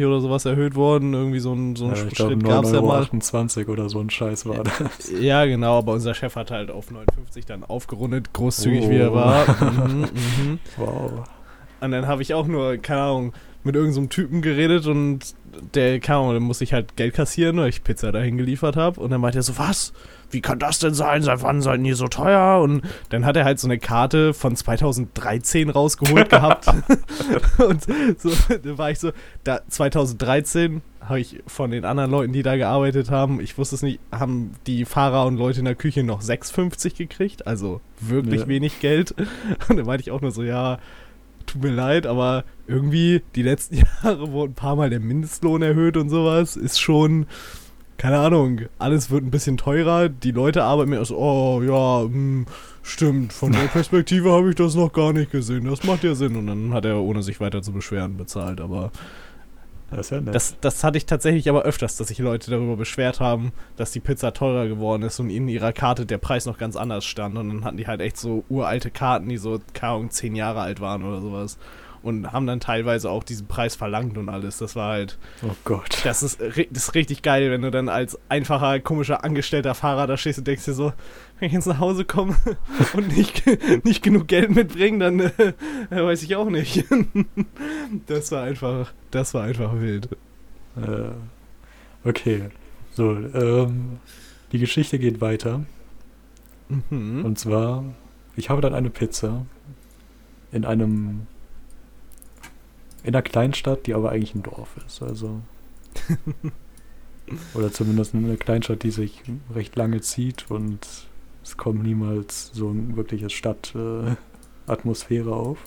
Euro 0.03 0.13
oder 0.13 0.21
sowas 0.21 0.45
erhöht 0.45 0.75
worden. 0.75 1.15
Irgendwie 1.15 1.41
so 1.41 1.53
ein, 1.55 1.77
so 1.77 1.87
ein 1.87 1.91
Ja, 1.93 1.97
Schritt 1.97 2.45
gab 2.45 2.65
es 2.65 2.73
ja 2.73 2.79
9,28 2.79 2.83
mal. 2.83 2.89
Euro 2.89 2.93
28 3.03 3.69
oder 3.69 3.89
so 3.89 4.01
ein 4.01 4.11
Scheiß 4.11 4.47
war 4.47 4.63
das. 4.65 5.11
Ja, 5.19 5.45
genau, 5.47 5.79
aber 5.79 5.93
unser 5.93 6.15
Chef 6.15 6.37
hat 6.37 6.51
halt 6.51 6.71
auf 6.71 6.91
59 6.91 7.47
dann 7.47 7.65
aufgerundet, 7.65 8.33
großzügig 8.33 8.85
Oh. 8.85 8.91
wie 8.91 8.97
er 8.99 9.15
war. 9.15 9.47
Mhm, 9.89 10.01
mhm. 10.01 10.59
Wow. 10.77 11.25
Und 11.81 11.91
dann 11.91 12.07
habe 12.07 12.23
ich 12.23 12.35
auch 12.35 12.47
nur, 12.47 12.77
keine 12.77 13.01
Ahnung, 13.01 13.33
mit 13.65 13.77
irgendeinem 13.77 14.09
Typen 14.09 14.43
geredet 14.43 14.87
und 14.87 15.21
der, 15.75 16.01
keine 16.01 16.19
Ahnung, 16.21 16.35
dann 16.35 16.43
musste 16.43 16.65
ich 16.65 16.73
halt 16.73 16.97
Geld 16.97 17.15
kassieren, 17.15 17.57
weil 17.59 17.69
ich 17.69 17.85
Pizza 17.85 18.11
dahin 18.11 18.39
geliefert 18.39 18.77
habe. 18.77 19.01
Und 19.01 19.11
dann 19.11 19.21
meinte 19.21 19.39
er 19.39 19.43
so, 19.43 19.59
was? 19.59 19.93
Wie 20.31 20.41
kann 20.41 20.59
das 20.59 20.79
denn 20.79 20.95
sein? 20.95 21.23
Seit 21.23 21.43
wann 21.43 21.61
seid 21.61 21.81
ihr 21.83 21.95
so 21.95 22.09
teuer? 22.09 22.63
Und 22.63 22.83
dann 23.11 23.27
hat 23.27 23.37
er 23.37 23.45
halt 23.45 23.61
so 23.61 23.69
eine 23.69 23.79
Karte 23.79 24.33
von 24.33 24.57
2013 24.57 25.69
rausgeholt 25.69 26.31
gehabt. 26.31 26.67
und 27.59 27.85
so, 28.19 28.31
da 28.49 28.79
war 28.79 28.91
ich 28.91 28.99
so, 28.99 29.13
da 29.45 29.61
2013 29.69 30.81
habe 31.01 31.21
ich 31.21 31.41
von 31.47 31.71
den 31.71 31.85
anderen 31.85 32.11
Leuten, 32.11 32.33
die 32.33 32.43
da 32.43 32.57
gearbeitet 32.57 33.11
haben, 33.11 33.41
ich 33.41 33.59
wusste 33.59 33.75
es 33.75 33.83
nicht, 33.83 34.01
haben 34.13 34.53
die 34.67 34.85
Fahrer 34.85 35.27
und 35.27 35.37
Leute 35.37 35.59
in 35.59 35.65
der 35.65 35.75
Küche 35.75 36.05
noch 36.05 36.23
6,50 36.23 36.97
gekriegt, 36.97 37.47
also 37.47 37.81
wirklich 38.01 38.43
Ja. 38.43 38.49
wenig 38.49 38.81
Geld. 38.81 39.15
Und 39.69 39.77
dann 39.77 39.85
meinte 39.87 40.03
ich 40.03 40.11
auch 40.13 40.21
nur 40.21 40.31
so, 40.31 40.43
ja, 40.43 40.79
tut 41.47 41.63
mir 41.63 41.71
leid, 41.71 42.07
aber 42.07 42.45
irgendwie 42.67 43.23
die 43.35 43.43
letzten 43.43 43.77
Jahre 44.03 44.33
wurde 44.33 44.53
ein 44.53 44.57
paar 44.57 44.77
Mal 44.77 44.91
der 44.91 45.01
Mindestlohn 45.01 45.63
erhöht 45.63 45.97
und 45.97 46.09
sowas. 46.11 46.57
Ist 46.57 46.81
schon, 46.81 47.27
keine 47.97 48.19
Ahnung, 48.19 48.63
alles 48.79 49.11
wird 49.11 49.25
ein 49.25 49.31
bisschen 49.31 49.57
teurer. 49.57 50.09
Die 50.09 50.33
Leute 50.33 50.65
arbeiten 50.65 50.91
mir 50.91 51.05
so, 51.05 51.17
oh 51.17 51.63
ja, 51.63 52.03
hm, 52.05 52.47
stimmt, 52.83 53.33
von 53.33 53.53
der 53.53 53.61
Perspektive 53.73 54.33
habe 54.33 54.51
ich 54.51 54.57
das 54.57 54.75
noch 54.75 54.93
gar 54.93 55.13
nicht 55.13 55.31
gesehen. 55.31 55.65
Das 55.65 55.85
macht 55.85 56.05
ja 56.05 56.15
Sinn. 56.15 56.37
Und 56.37 56.47
dann 56.47 56.75
hat 56.75 56.85
er, 56.85 57.01
ohne 57.01 57.23
sich 57.23 57.41
weiter 57.41 57.63
zu 57.63 57.73
beschweren, 57.73 58.17
bezahlt. 58.17 58.61
Aber 58.61 58.91
Das 59.97 60.11
ja 60.11 60.21
das, 60.21 60.57
das 60.61 60.85
hatte 60.85 60.99
ich 60.99 61.07
tatsächlich 61.07 61.49
aber 61.49 61.63
öfters, 61.63 61.97
dass 61.97 62.09
sich 62.09 62.19
Leute 62.19 62.51
darüber 62.51 62.77
beschwert 62.77 63.21
haben, 63.21 63.53
dass 63.77 63.93
die 63.93 64.01
Pizza 64.01 64.33
teurer 64.33 64.67
geworden 64.67 65.03
ist 65.03 65.21
und 65.21 65.31
in 65.31 65.49
ihrer 65.49 65.73
Karte 65.73 66.07
der 66.07 66.19
Preis 66.19 66.47
noch 66.47 66.59
ganz 66.59 66.77
anders 66.77 67.05
stand. 67.05 67.37
Und 67.37 67.49
dann 67.49 67.65
hatten 67.65 67.77
die 67.77 67.87
halt 67.87 68.01
echt 68.01 68.17
so 68.17 68.45
uralte 68.49 68.91
Karten, 68.91 69.29
die 69.29 69.37
so, 69.37 69.61
keine 69.73 69.95
Ahnung, 69.95 70.11
zehn 70.11 70.35
Jahre 70.35 70.61
alt 70.61 70.81
waren 70.81 71.03
oder 71.05 71.21
sowas. 71.21 71.59
Und 72.03 72.33
haben 72.33 72.47
dann 72.49 72.59
teilweise 72.59 73.11
auch 73.11 73.23
diesen 73.23 73.47
Preis 73.47 73.77
verlangt 73.77 74.19
und 74.19 74.29
alles. 74.29 74.59
Das 74.59 74.75
war 74.75 74.93
halt, 74.93 75.19
oh 75.43 75.55
Gott. 75.65 76.01
das 76.05 76.23
ist, 76.25 76.41
das 76.41 76.59
ist 76.85 76.95
richtig 76.97 77.23
geil, 77.23 77.51
wenn 77.51 77.63
du 77.63 77.71
dann 77.71 77.89
als 77.89 78.19
einfacher, 78.29 78.81
komischer, 78.81 79.23
angestellter 79.23 79.75
Fahrer 79.75 80.09
da 80.09 80.17
stehst 80.17 80.39
und 80.39 80.49
denkst 80.49 80.65
dir 80.65 80.73
so, 80.73 80.93
wenn 81.39 81.47
ich 81.47 81.53
jetzt 81.53 81.67
nach 81.67 81.79
Hause 81.79 82.05
komme 82.05 82.37
und 82.95 83.17
nicht, 83.17 83.45
nicht 83.85 84.03
genug 84.03 84.27
Geld 84.27 84.51
mitbringe, 84.51 84.99
dann 84.99 85.21
äh, 85.21 85.53
weiß 85.91 86.23
ich 86.25 86.35
auch 86.35 86.51
nicht. 86.51 86.85
das 88.07 88.33
war 88.33 88.43
einfach, 88.43 88.93
das 89.13 89.33
war 89.35 89.45
einfach 89.45 89.81
wild. 89.81 90.09
Äh, 90.77 92.09
okay. 92.09 92.51
So, 92.95 93.13
ähm, 93.13 93.99
die 94.53 94.59
Geschichte 94.59 94.99
geht 94.99 95.21
weiter. 95.21 95.65
Mhm. 96.91 97.25
Und 97.25 97.39
zwar, 97.39 97.85
ich 98.37 98.51
habe 98.51 98.61
dann 98.61 98.75
eine 98.75 98.91
Pizza 98.91 99.47
in 100.53 100.65
einem 100.65 101.27
in 103.03 103.15
einer 103.15 103.23
Kleinstadt, 103.23 103.87
die 103.87 103.95
aber 103.95 104.11
eigentlich 104.11 104.35
ein 104.35 104.43
Dorf 104.43 104.77
ist. 104.87 105.03
Also 105.03 105.41
oder 107.55 107.73
zumindest 107.73 108.15
eine 108.15 108.37
Kleinstadt, 108.37 108.83
die 108.83 108.91
sich 108.91 109.23
recht 109.55 109.77
lange 109.77 110.01
zieht 110.01 110.51
und 110.51 110.87
es 111.43 111.57
kommt 111.57 111.83
niemals 111.83 112.51
so 112.53 112.71
ein 112.71 112.97
wirkliches 112.97 113.33
Stadtatmosphäre 113.33 115.31
äh, 115.31 115.35
auf. 115.35 115.59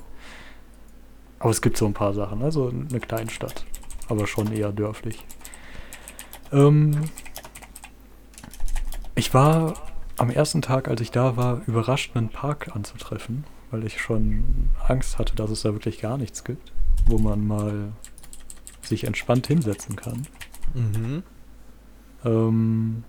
Aber 1.40 1.52
es 1.52 1.62
gibt 1.62 1.78
so 1.78 1.86
ein 1.86 1.94
paar 1.94 2.14
Sachen, 2.14 2.42
also 2.42 2.70
eine 2.70 3.00
Kleinstadt, 3.00 3.66
aber 4.08 4.26
schon 4.26 4.52
eher 4.52 4.72
dörflich. 4.72 5.26
Ähm, 6.52 7.10
ich 9.16 9.34
war 9.34 9.74
am 10.18 10.30
ersten 10.30 10.62
Tag, 10.62 10.88
als 10.88 11.02
ich 11.02 11.12
da 11.12 11.36
war, 11.36 11.62
überrascht, 11.68 12.16
einen 12.16 12.30
Park 12.30 12.74
anzutreffen, 12.74 13.44
weil 13.70 13.86
ich 13.86 14.02
schon 14.02 14.70
Angst 14.88 15.20
hatte, 15.20 15.36
dass 15.36 15.50
es 15.50 15.64
da 15.64 15.74
wirklich 15.74 16.00
gar 16.00 16.18
nichts 16.18 16.46
gibt, 16.46 16.72
wo 17.06 17.18
man 17.18 17.46
mal 17.46 17.94
sich 18.82 19.06
entspannt 19.06 19.48
hinsetzen 19.48 19.96
kann. 19.96 20.28
Mhm. 20.74 21.24
Ähm 22.24 23.04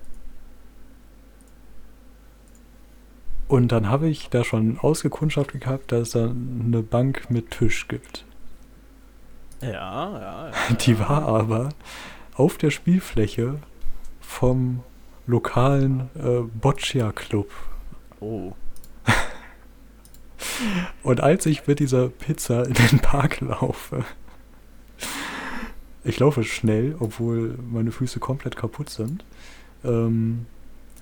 und 3.48 3.72
dann 3.72 3.88
habe 3.88 4.08
ich 4.08 4.28
da 4.28 4.44
schon 4.44 4.78
ausgekundschaftet 4.78 5.62
gehabt, 5.62 5.92
dass 5.92 6.08
es 6.08 6.10
da 6.10 6.24
eine 6.24 6.82
Bank 6.82 7.30
mit 7.30 7.50
Tisch 7.50 7.88
gibt. 7.88 8.24
Ja, 9.62 9.68
ja, 9.70 10.48
ja. 10.48 10.74
Die 10.80 10.98
war 10.98 11.22
aber 11.22 11.70
auf 12.34 12.58
der 12.58 12.70
Spielfläche 12.70 13.58
vom 14.20 14.82
lokalen 15.26 16.10
äh, 16.14 16.40
Boccia 16.42 17.12
Club. 17.12 17.50
Oh. 18.20 18.52
Und 21.02 21.20
als 21.20 21.46
ich 21.46 21.66
mit 21.66 21.80
dieser 21.80 22.08
Pizza 22.08 22.66
in 22.66 22.74
den 22.74 22.98
Park 23.00 23.40
laufe, 23.40 24.04
ich 26.04 26.18
laufe 26.18 26.44
schnell, 26.44 26.94
obwohl 26.98 27.58
meine 27.70 27.92
Füße 27.92 28.20
komplett 28.20 28.56
kaputt 28.56 28.90
sind, 28.90 29.24
ähm, 29.84 30.46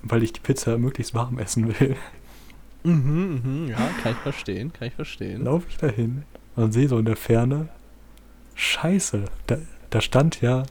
weil 0.03 0.23
ich 0.23 0.33
die 0.33 0.39
Pizza 0.39 0.77
möglichst 0.77 1.13
warm 1.13 1.39
essen 1.39 1.79
will, 1.79 1.95
Mhm, 2.83 3.41
mhm, 3.43 3.67
ja, 3.67 3.77
kann 4.03 4.11
ich 4.11 4.17
verstehen, 4.19 4.71
kann 4.71 4.87
ich 4.89 4.93
verstehen. 4.93 5.43
laufe 5.43 5.65
ich 5.69 5.77
dahin 5.77 6.21
und 6.55 6.71
sehe 6.71 6.87
so 6.87 6.99
in 6.99 7.05
der 7.05 7.15
Ferne, 7.15 7.69
scheiße, 8.53 9.25
da, 9.47 9.57
da 9.89 10.01
stand 10.01 10.39
ja 10.41 10.63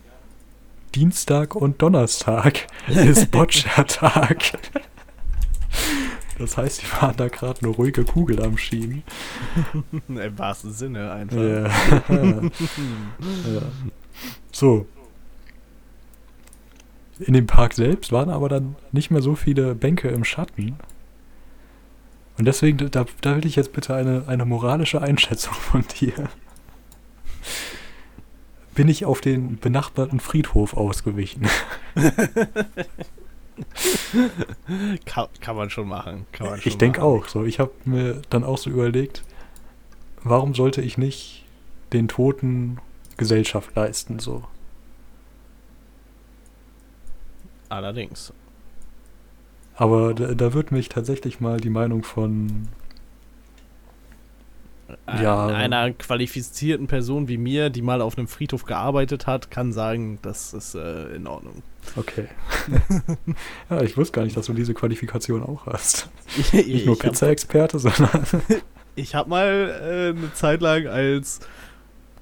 Dienstag 0.95 1.57
und 1.57 1.83
Donnerstag 1.83 2.69
ist 2.87 3.33
Boccia-Tag. 3.33 4.53
Das 6.39 6.57
heißt, 6.57 6.83
die 6.83 6.93
waren 7.01 7.17
da 7.17 7.29
gerade 7.29 7.61
eine 7.63 7.69
ruhige 7.69 8.05
Kugel 8.05 8.43
am 8.43 8.59
Schieben. 8.59 9.03
Im 10.09 10.39
wahrsten 10.39 10.73
Sinne 10.73 11.13
einfach. 11.13 11.37
Ja. 11.37 11.67
ja. 12.19 13.63
So. 14.51 14.87
In 17.21 17.35
dem 17.35 17.47
Park 17.47 17.75
selbst 17.75 18.11
waren 18.11 18.31
aber 18.31 18.49
dann 18.49 18.75
nicht 18.91 19.11
mehr 19.11 19.23
so 19.23 19.37
viele 19.37 19.75
Bänke 19.75 20.09
im 20.09 20.25
Schatten. 20.25 20.77
Und 22.37 22.47
deswegen, 22.47 22.91
da, 22.91 23.07
da 23.21 23.37
will 23.37 23.47
ich 23.47 23.55
jetzt 23.55 23.73
bitte 23.73 23.95
eine, 23.95 24.25
eine 24.27 24.45
moralische 24.45 25.01
Einschätzung 25.01 25.55
von 25.55 25.85
dir. 26.01 26.29
Bin 28.75 28.89
ich 28.89 29.05
auf 29.05 29.21
den 29.21 29.59
benachbarten 29.59 30.19
Friedhof 30.19 30.75
ausgewichen? 30.77 31.47
Kann, 35.05 35.29
kann 35.41 35.57
man 35.57 35.71
schon 35.71 35.89
machen. 35.89 36.27
Kann 36.33 36.49
man 36.49 36.61
schon 36.61 36.69
Ich 36.71 36.79
denke 36.79 37.03
auch 37.03 37.29
so. 37.29 37.45
Ich 37.45 37.61
habe 37.61 37.73
mir 37.85 38.23
dann 38.31 38.45
auch 38.45 38.59
so 38.59 38.71
überlegt, 38.71 39.23
warum 40.23 40.55
sollte 40.55 40.83
ich 40.83 40.99
nicht 40.99 41.45
den 41.93 42.09
Toten 42.09 42.79
Gesellschaft 43.17 43.75
leisten, 43.77 44.19
so. 44.19 44.45
Allerdings. 47.69 48.33
Aber 49.77 50.15
da, 50.15 50.35
da 50.35 50.53
wird 50.53 50.73
mich 50.73 50.89
tatsächlich 50.89 51.41
mal 51.41 51.59
die 51.61 51.71
Meinung 51.71 52.05
von 52.05 52.69
Ja. 55.07 55.47
Einer 55.47 55.93
qualifizierten 55.93 56.87
Person 56.87 57.29
wie 57.29 57.39
mir, 57.39 57.71
die 57.71 57.83
mal 57.83 58.01
auf 58.01 58.17
einem 58.17 58.29
Friedhof 58.29 58.65
gearbeitet 58.65 59.27
hat, 59.27 59.51
kann 59.51 59.73
sagen, 59.73 60.19
das 60.23 60.53
ist 60.53 60.75
äh, 60.75 61.15
in 61.15 61.27
Ordnung. 61.27 61.63
Okay. 61.97 62.27
ja, 63.71 63.83
ich 63.83 63.97
wusste 63.97 64.13
gar 64.17 64.25
nicht, 64.25 64.37
dass 64.37 64.47
du 64.47 64.53
diese 64.53 64.75
Qualifikation 64.75 65.43
auch 65.43 65.67
hast. 65.67 66.09
Ich, 66.37 66.53
Nicht 66.53 66.87
nur 66.87 66.99
Pizza-Experte, 66.99 67.79
sondern. 67.79 68.25
Ich 68.97 69.17
habe 69.17 69.29
mal 69.29 70.15
äh, 70.15 70.17
eine 70.17 70.33
Zeit 70.35 70.61
lang 70.61 70.87
als 70.87 71.41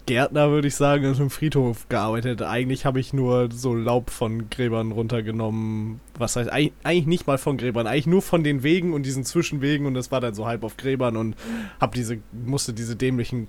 Gärtner, 0.07 0.51
würde 0.51 0.69
ich 0.69 0.75
sagen, 0.75 1.07
auf 1.11 1.21
einem 1.21 1.29
Friedhof 1.29 1.87
gearbeitet. 1.91 2.41
Eigentlich 2.41 2.87
habe 2.87 2.99
ich 2.99 3.13
nur 3.13 3.51
so 3.53 3.75
Laub 3.75 4.09
von 4.09 4.49
Gräbern 4.49 4.91
runtergenommen. 4.91 6.01
Was 6.19 6.35
heißt, 6.37 6.51
eig- 6.53 6.73
eigentlich 6.83 7.07
nicht 7.07 7.27
mal 7.27 7.37
von 7.37 7.59
Gräbern, 7.59 7.87
eigentlich 7.87 8.07
nur 8.07 8.23
von 8.23 8.43
den 8.43 8.63
Wegen 8.63 8.95
und 8.95 9.05
diesen 9.05 9.25
Zwischenwegen 9.25 9.87
und 9.87 9.93
das 9.95 10.11
war 10.11 10.21
dann 10.23 10.33
so 10.35 10.47
halb 10.47 10.65
auf 10.65 10.77
Gräbern 10.79 11.17
und 11.19 11.37
hab 11.79 11.93
diese, 11.95 12.19
musste 12.33 12.73
diese 12.73 12.97
dämlichen 12.97 13.49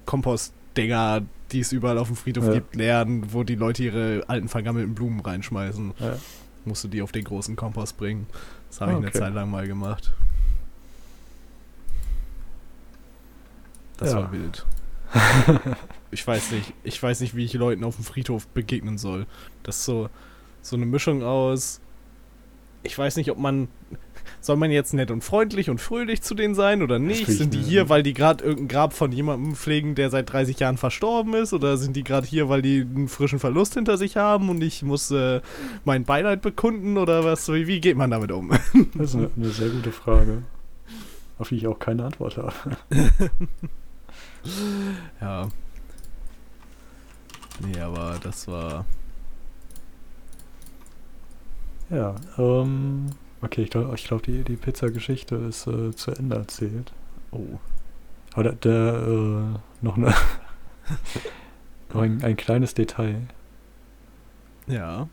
Kompostdinger, 0.73 1.23
die 1.51 1.59
es 1.59 1.71
überall 1.71 1.97
auf 1.97 2.07
dem 2.07 2.15
Friedhof 2.15 2.45
Ja. 2.45 2.53
gibt, 2.53 2.75
leeren, 2.75 3.31
wo 3.33 3.43
die 3.43 3.55
Leute 3.55 3.83
ihre 3.83 4.23
alten 4.27 4.49
vergammelten 4.49 4.95
Blumen 4.95 5.19
reinschmeißen. 5.19 5.93
ja. 5.99 6.15
Musste 6.65 6.87
die 6.87 7.01
auf 7.01 7.11
den 7.11 7.25
großen 7.25 7.57
Kompost 7.57 7.97
bringen. 7.97 8.25
Das 8.69 8.79
habe 8.79 8.91
ich 8.93 8.97
eine 8.97 9.07
Okay. 9.07 9.19
Zeit 9.19 9.33
lang 9.33 9.51
mal 9.51 9.67
gemacht. 9.67 10.13
Das 13.97 14.11
Ja. 14.13 14.19
war 14.19 14.31
wild. 14.31 14.65
ich 16.11 16.25
weiß 16.25 16.51
nicht, 16.51 16.73
ich 16.83 17.03
weiß 17.03 17.19
nicht, 17.19 17.35
wie 17.35 17.43
ich 17.43 17.53
Leuten 17.53 17.83
auf 17.83 17.97
dem 17.97 18.05
Friedhof 18.05 18.47
begegnen 18.47 18.97
soll. 18.97 19.27
Das 19.63 19.77
ist 19.79 19.85
so, 19.85 20.09
so 20.61 20.75
eine 20.77 20.85
Mischung 20.85 21.21
aus 21.23 21.81
ich 22.85 22.97
weiß 22.97 23.15
nicht, 23.15 23.31
ob 23.31 23.37
man. 23.37 23.69
Soll 24.41 24.57
man 24.57 24.71
jetzt 24.71 24.93
nett 24.93 25.11
und 25.11 25.23
freundlich 25.23 25.69
und 25.69 25.79
fröhlich 25.79 26.21
zu 26.21 26.35
denen 26.35 26.55
sein 26.55 26.81
oder 26.81 26.99
nicht? 26.99 27.27
Sind 27.27 27.53
die 27.53 27.61
hier, 27.61 27.89
weil 27.89 28.03
die 28.03 28.13
gerade 28.13 28.43
irgendein 28.43 28.67
Grab 28.67 28.93
von 28.93 29.11
jemandem 29.11 29.55
pflegen, 29.55 29.95
der 29.95 30.09
seit 30.09 30.31
30 30.31 30.59
Jahren 30.59 30.77
verstorben 30.77 31.33
ist? 31.33 31.53
Oder 31.53 31.77
sind 31.77 31.95
die 31.95 32.03
gerade 32.03 32.27
hier, 32.27 32.49
weil 32.49 32.61
die 32.61 32.81
einen 32.81 33.07
frischen 33.07 33.39
Verlust 33.39 33.73
hinter 33.73 33.97
sich 33.97 34.17
haben 34.17 34.49
und 34.49 34.61
ich 34.61 34.83
muss 34.83 35.11
äh, 35.11 35.41
mein 35.85 36.03
Beileid 36.03 36.41
bekunden? 36.41 36.97
Oder 36.97 37.23
was? 37.23 37.47
Wie, 37.51 37.67
wie 37.67 37.79
geht 37.79 37.97
man 37.97 38.11
damit 38.11 38.31
um? 38.31 38.51
Das 38.95 39.09
ist 39.09 39.15
eine, 39.15 39.29
eine 39.35 39.49
sehr 39.49 39.69
gute 39.69 39.91
Frage, 39.91 40.43
auf 41.39 41.49
die 41.49 41.55
ich 41.55 41.67
auch 41.67 41.79
keine 41.79 42.05
Antwort 42.05 42.37
habe. 42.37 42.53
Ja. 45.21 45.47
Nee, 47.59 47.79
aber 47.79 48.19
das 48.21 48.47
war. 48.47 48.85
Ja, 51.89 52.15
ähm, 52.37 53.07
okay, 53.43 53.63
ich 53.63 53.69
glaube, 53.69 53.93
ich 53.95 54.05
glaub, 54.05 54.23
die, 54.23 54.43
die 54.43 54.55
Pizza-Geschichte 54.55 55.35
ist 55.35 55.67
äh, 55.67 55.91
zu 55.95 56.11
Ende 56.11 56.37
erzählt. 56.37 56.91
Oh. 57.31 57.59
Aber 58.33 58.43
der, 58.43 58.53
der 58.53 58.93
äh, 59.07 59.85
noch, 59.85 59.97
eine 59.97 60.13
noch 61.93 62.01
ein, 62.01 62.23
ein 62.23 62.35
kleines 62.37 62.73
Detail. 62.73 63.21
Ja. 64.67 65.07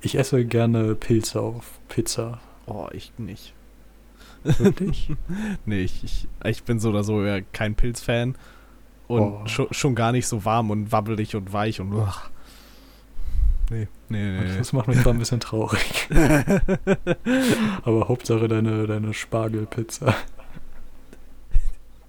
Ich 0.00 0.16
esse 0.16 0.44
gerne 0.44 0.94
Pilze 0.94 1.40
auf 1.40 1.80
Pizza. 1.88 2.40
Oh, 2.66 2.88
ich 2.92 3.12
nicht. 3.18 3.54
Wirklich? 4.44 5.10
Nee, 5.66 5.80
ich, 5.82 6.04
ich, 6.04 6.28
ich 6.44 6.62
bin 6.64 6.78
so 6.80 6.90
oder 6.90 7.02
so 7.04 7.24
ja 7.24 7.40
kein 7.52 7.74
Pilzfan. 7.74 8.36
Und 9.08 9.20
Oh. 9.20 9.46
schon, 9.46 9.68
schon 9.70 9.94
gar 9.94 10.12
nicht 10.12 10.26
so 10.26 10.44
warm 10.44 10.70
und 10.70 10.92
wabbelig 10.92 11.34
und 11.34 11.52
weich 11.52 11.80
und. 11.80 11.92
Uah. 11.94 12.14
Nee, 13.70 13.88
nee, 14.08 14.40
nee. 14.40 14.58
Das 14.58 14.72
macht 14.72 14.88
mich 14.88 14.98
gerade 14.98 15.10
ein 15.10 15.18
bisschen 15.18 15.40
traurig. 15.40 16.08
Aber 17.84 18.08
Hauptsache 18.08 18.48
deine, 18.48 18.86
deine 18.86 19.14
Spargelpizza. 19.14 20.14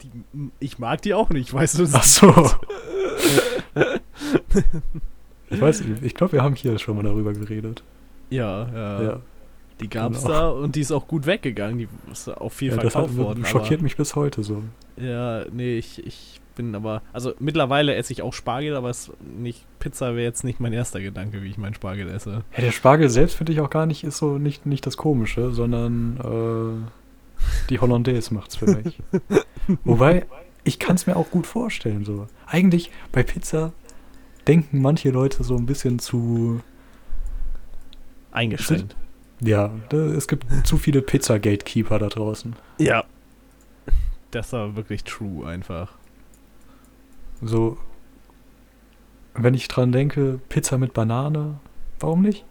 Die, 0.01 0.49
ich 0.59 0.79
mag 0.79 1.01
die 1.01 1.13
auch 1.13 1.29
nicht, 1.29 1.53
weißt 1.53 1.79
du? 1.79 1.87
Ach 1.93 2.03
so. 2.03 2.51
Ich 5.49 5.59
weiß 5.61 5.81
nicht, 5.81 6.03
ich 6.03 6.13
glaube, 6.13 6.33
wir 6.33 6.43
haben 6.43 6.55
hier 6.55 6.77
schon 6.79 6.95
mal 6.95 7.03
darüber 7.03 7.33
geredet. 7.33 7.83
Ja, 8.29 8.67
ja. 8.73 9.01
Ja, 9.03 9.19
Die 9.81 9.89
gab's 9.89 10.21
genau. 10.21 10.33
da 10.33 10.49
und 10.49 10.75
die 10.75 10.81
ist 10.81 10.91
auch 10.91 11.07
gut 11.07 11.25
weggegangen. 11.25 11.79
Die 11.79 11.87
ist 12.11 12.29
auch 12.29 12.51
viel 12.51 12.69
ja 12.69 12.75
das 12.77 12.95
hat, 12.95 13.07
verkauft 13.07 13.17
worden. 13.17 13.45
schockiert 13.45 13.81
mich 13.81 13.97
bis 13.97 14.15
heute 14.15 14.43
so. 14.43 14.63
Ja, 14.97 15.45
nee, 15.51 15.77
ich, 15.77 16.05
ich 16.05 16.39
bin 16.59 16.75
aber. 16.75 17.01
Also 17.13 17.33
mittlerweile 17.39 17.95
esse 17.95 18.11
ich 18.11 18.21
auch 18.21 18.33
Spargel, 18.33 18.75
aber 18.75 18.89
es 18.89 19.13
nicht. 19.21 19.65
Pizza 19.79 20.07
wäre 20.15 20.23
jetzt 20.25 20.43
nicht 20.43 20.59
mein 20.59 20.73
erster 20.73 20.99
Gedanke, 20.99 21.41
wie 21.41 21.47
ich 21.47 21.57
meinen 21.57 21.73
Spargel 21.73 22.09
esse. 22.09 22.43
Ja, 22.53 22.61
der 22.61 22.73
Spargel 22.73 23.09
selbst 23.09 23.35
finde 23.35 23.53
ich 23.53 23.61
auch 23.61 23.69
gar 23.69 23.85
nicht, 23.85 24.03
ist 24.03 24.17
so 24.17 24.37
nicht, 24.37 24.65
nicht 24.65 24.85
das 24.85 24.97
Komische, 24.97 25.51
sondern 25.51 26.17
äh, 26.17 27.69
die 27.69 27.79
Hollandaise 27.79 28.33
macht's 28.33 28.57
für 28.57 28.65
mich. 28.65 28.99
Wobei, 29.85 30.25
ich 30.65 30.79
kann 30.79 30.97
es 30.97 31.07
mir 31.07 31.15
auch 31.15 31.31
gut 31.31 31.47
vorstellen. 31.47 32.03
So. 32.03 32.27
Eigentlich 32.45 32.91
bei 33.13 33.23
Pizza 33.23 33.71
denken 34.45 34.81
manche 34.81 35.11
Leute 35.11 35.45
so 35.45 35.55
ein 35.55 35.65
bisschen 35.65 35.99
zu. 35.99 36.59
Eingeschränkt. 38.33 38.97
Ja, 39.39 39.71
es 39.91 40.27
gibt 40.27 40.45
zu 40.67 40.77
viele 40.77 41.01
Pizza-Gatekeeper 41.01 41.99
da 41.99 42.09
draußen. 42.09 42.53
Ja. 42.79 43.05
Das 44.31 44.51
war 44.51 44.75
wirklich 44.75 45.05
true 45.05 45.47
einfach. 45.47 45.98
So, 47.41 47.77
wenn 49.33 49.53
ich 49.53 49.67
dran 49.67 49.91
denke, 49.91 50.39
Pizza 50.49 50.77
mit 50.77 50.93
Banane, 50.93 51.59
warum 51.99 52.21
nicht? 52.21 52.45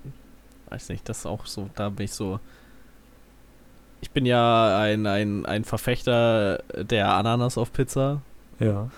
Weiß 0.71 0.89
nicht, 0.89 1.09
das 1.09 1.19
ist 1.21 1.27
auch 1.27 1.47
so, 1.47 1.69
da 1.75 1.89
bin 1.91 2.05
ich 2.05 2.13
so. 2.13 2.41
Ich 4.01 4.11
bin 4.13 4.27
ja 4.27 4.79
ein, 4.79 5.07
ein, 5.07 5.45
ein 5.45 5.65
Verfechter 5.65 6.63
der 6.77 7.13
Ananas 7.15 7.59
auf 7.59 7.73
Pizza, 7.73 8.23
Ja. 8.61 8.91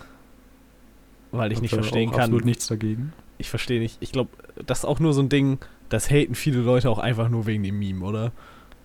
weil 1.31 1.51
ich 1.51 1.57
hab 1.57 1.61
nicht 1.63 1.73
verstehen 1.73 2.09
auch 2.09 2.13
kann. 2.13 2.21
Absolut 2.25 2.45
nichts 2.45 2.67
dagegen. 2.67 3.13
Ich 3.39 3.49
verstehe 3.49 3.79
nicht. 3.79 3.97
Ich 3.99 4.11
glaube, 4.11 4.29
das 4.65 4.79
ist 4.79 4.85
auch 4.85 4.99
nur 4.99 5.13
so 5.13 5.21
ein 5.21 5.29
Ding, 5.29 5.57
das 5.89 6.09
haten 6.11 6.35
viele 6.35 6.59
Leute 6.61 6.89
auch 6.89 6.99
einfach 6.99 7.29
nur 7.29 7.47
wegen 7.47 7.63
dem 7.63 7.79
Meme, 7.79 8.05
oder? 8.05 8.31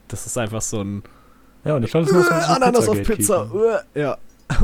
Das 0.08 0.24
ist 0.26 0.38
einfach 0.38 0.62
so 0.62 0.80
ein 0.82 1.02
Ja, 1.64 1.76
und 1.76 1.82
ich 1.84 1.90
glaube, 1.90 2.06
das 2.06 2.16
ist 2.16 2.32
auch 2.32 2.40
so 2.40 2.52
Ananas 2.54 2.88
auf 2.88 3.02
Pizza. 3.02 3.52
Uh, 3.52 3.76
Ja. 3.94 4.16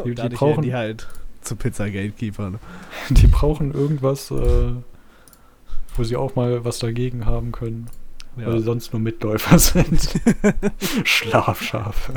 Die- 0.04 0.10
Und 0.10 0.22
die 0.22 0.28
brauchen- 0.36 0.62
die 0.62 0.72
halt 0.74 1.06
zu 1.42 1.56
Pizza 1.56 1.90
Gatekeepern. 1.90 2.58
Die 3.10 3.26
brauchen 3.26 3.72
irgendwas, 3.74 4.30
äh, 4.30 4.72
wo 5.96 6.04
sie 6.04 6.16
auch 6.16 6.34
mal 6.36 6.64
was 6.64 6.78
dagegen 6.78 7.26
haben 7.26 7.52
können, 7.52 7.86
weil 8.36 8.52
sie 8.52 8.58
Ja. 8.58 8.62
sonst 8.64 8.92
nur 8.92 9.00
Mitläufer 9.00 9.58
sind. 9.60 10.08
Schlafschafe. 11.04 12.14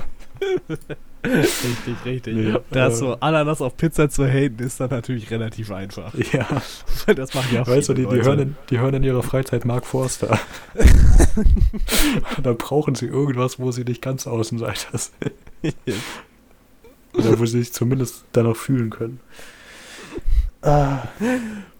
Richtig, 1.24 1.96
richtig. 2.06 2.36
Nee, 2.36 2.54
das 2.70 2.96
äh, 2.96 2.98
so 2.98 3.14
Ananas 3.20 3.62
auf 3.62 3.78
Pizza 3.78 4.10
zu 4.10 4.28
haten 4.28 4.62
ist 4.62 4.80
dann 4.80 4.90
natürlich 4.92 5.32
relativ 5.32 5.72
einfach. 5.72 6.14
Ja, 6.34 6.46
Das 7.16 7.34
machen 7.34 7.54
ja 7.56 7.66
weißt 7.66 7.90
du, 7.90 7.94
die, 7.94 8.06
die, 8.06 8.22
hören 8.22 8.40
in, 8.40 8.56
die 8.70 8.80
hören 8.80 8.94
in 8.96 9.04
ihrer 9.04 9.24
Freizeit 9.24 9.66
Mark 9.66 9.86
Forster. 9.86 10.38
da 12.44 12.54
brauchen 12.54 12.96
sie 12.96 13.08
irgendwas, 13.08 13.60
wo 13.60 13.72
sie 13.72 13.86
nicht 13.86 14.02
ganz 14.02 14.28
Außenseiter 14.28 14.98
sind. 14.98 15.76
Oder 17.18 17.40
wo 17.40 17.46
sie 17.46 17.60
sich 17.60 17.74
zumindest 17.74 18.26
danach 18.32 18.56
fühlen 18.56 18.90
können. 18.90 19.20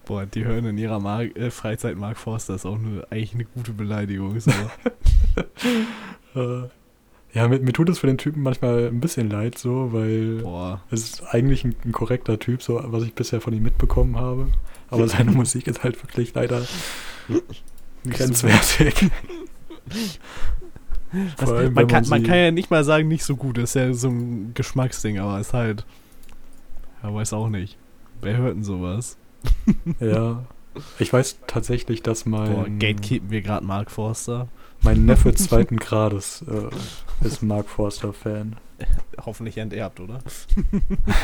Boah, 0.06 0.26
die 0.28 0.46
hören 0.46 0.66
in 0.66 0.78
ihrer 0.78 1.00
Mar 1.00 1.24
äh, 1.24 1.50
Freizeit 1.50 1.98
Mark 1.98 2.18
Forster 2.18 2.56
ist 2.56 2.66
auch 2.66 2.78
eine, 2.78 3.06
eigentlich 3.10 3.34
eine 3.34 3.46
gute 3.46 3.72
Beleidigung. 3.72 4.40
So. 4.40 4.52
Äh, 6.36 6.70
ja, 7.34 7.48
mir, 7.48 7.60
mir 7.60 7.74
tut 7.74 7.90
es 7.90 7.98
für 7.98 8.08
den 8.08 8.20
Typen 8.20 8.44
manchmal 8.44 8.88
ein 8.88 9.00
bisschen 9.00 9.30
leid, 9.32 9.58
so, 9.58 9.92
weil 9.92 10.42
Boah. 10.44 10.84
es 10.92 11.04
ist 11.04 11.24
eigentlich 11.34 11.64
ein, 11.64 11.76
ein 11.84 11.92
korrekter 11.92 12.38
Typ, 12.38 12.62
so 12.62 12.80
was 12.86 13.04
ich 13.04 13.16
bisher 13.16 13.42
von 13.42 13.54
ihm 13.54 13.64
mitbekommen 13.64 14.18
habe. 14.18 14.50
Aber 14.90 15.08
seine 15.08 15.32
Musik 15.32 15.66
ist 15.66 15.84
halt 15.84 16.02
wirklich 16.04 16.36
leider 16.36 16.62
grenzwertig. 18.10 19.10
Vor 21.38 21.56
allem, 21.56 21.74
man, 21.74 21.88
kann, 21.88 22.04
man 22.08 22.22
man 22.22 22.24
kann 22.24 22.38
ja 22.38 22.52
nicht 22.52 22.70
mal 22.72 22.84
sagen, 22.84 23.08
nicht 23.08 23.24
so 23.24 23.36
gut. 23.36 23.58
Das 23.58 23.72
ist 23.72 23.76
ja 23.76 23.94
so 23.94 24.10
ein 24.10 24.52
Geschmacksding, 24.54 25.20
aber 25.20 25.40
ist 25.40 25.54
halt. 25.54 25.86
Ja, 27.04 27.14
weiß 27.14 27.34
auch 27.34 27.50
nicht. 27.50 27.78
Wer 28.22 28.38
hört 28.38 28.56
denn 28.56 28.64
sowas? 28.64 29.18
Ja. 30.00 30.44
Ich 31.00 31.14
weiß 31.14 31.40
tatsächlich, 31.48 32.02
dass 32.04 32.26
mein, 32.26 32.54
Boah, 32.54 32.66
gatekeepen 32.66 33.30
wir 33.30 33.42
gerade 33.42 33.66
Mark 33.66 33.92
Forster. 33.92 34.50
mein 34.82 35.06
Neffe 35.06 35.34
zweiten 35.36 35.78
Grades 35.78 36.44
äh, 36.50 37.26
ist 37.26 37.42
Mark 37.42 37.70
Forster-Fan. 37.70 38.58
Hoffentlich 39.26 39.58
enterbt, 39.58 40.02
oder? 40.02 40.20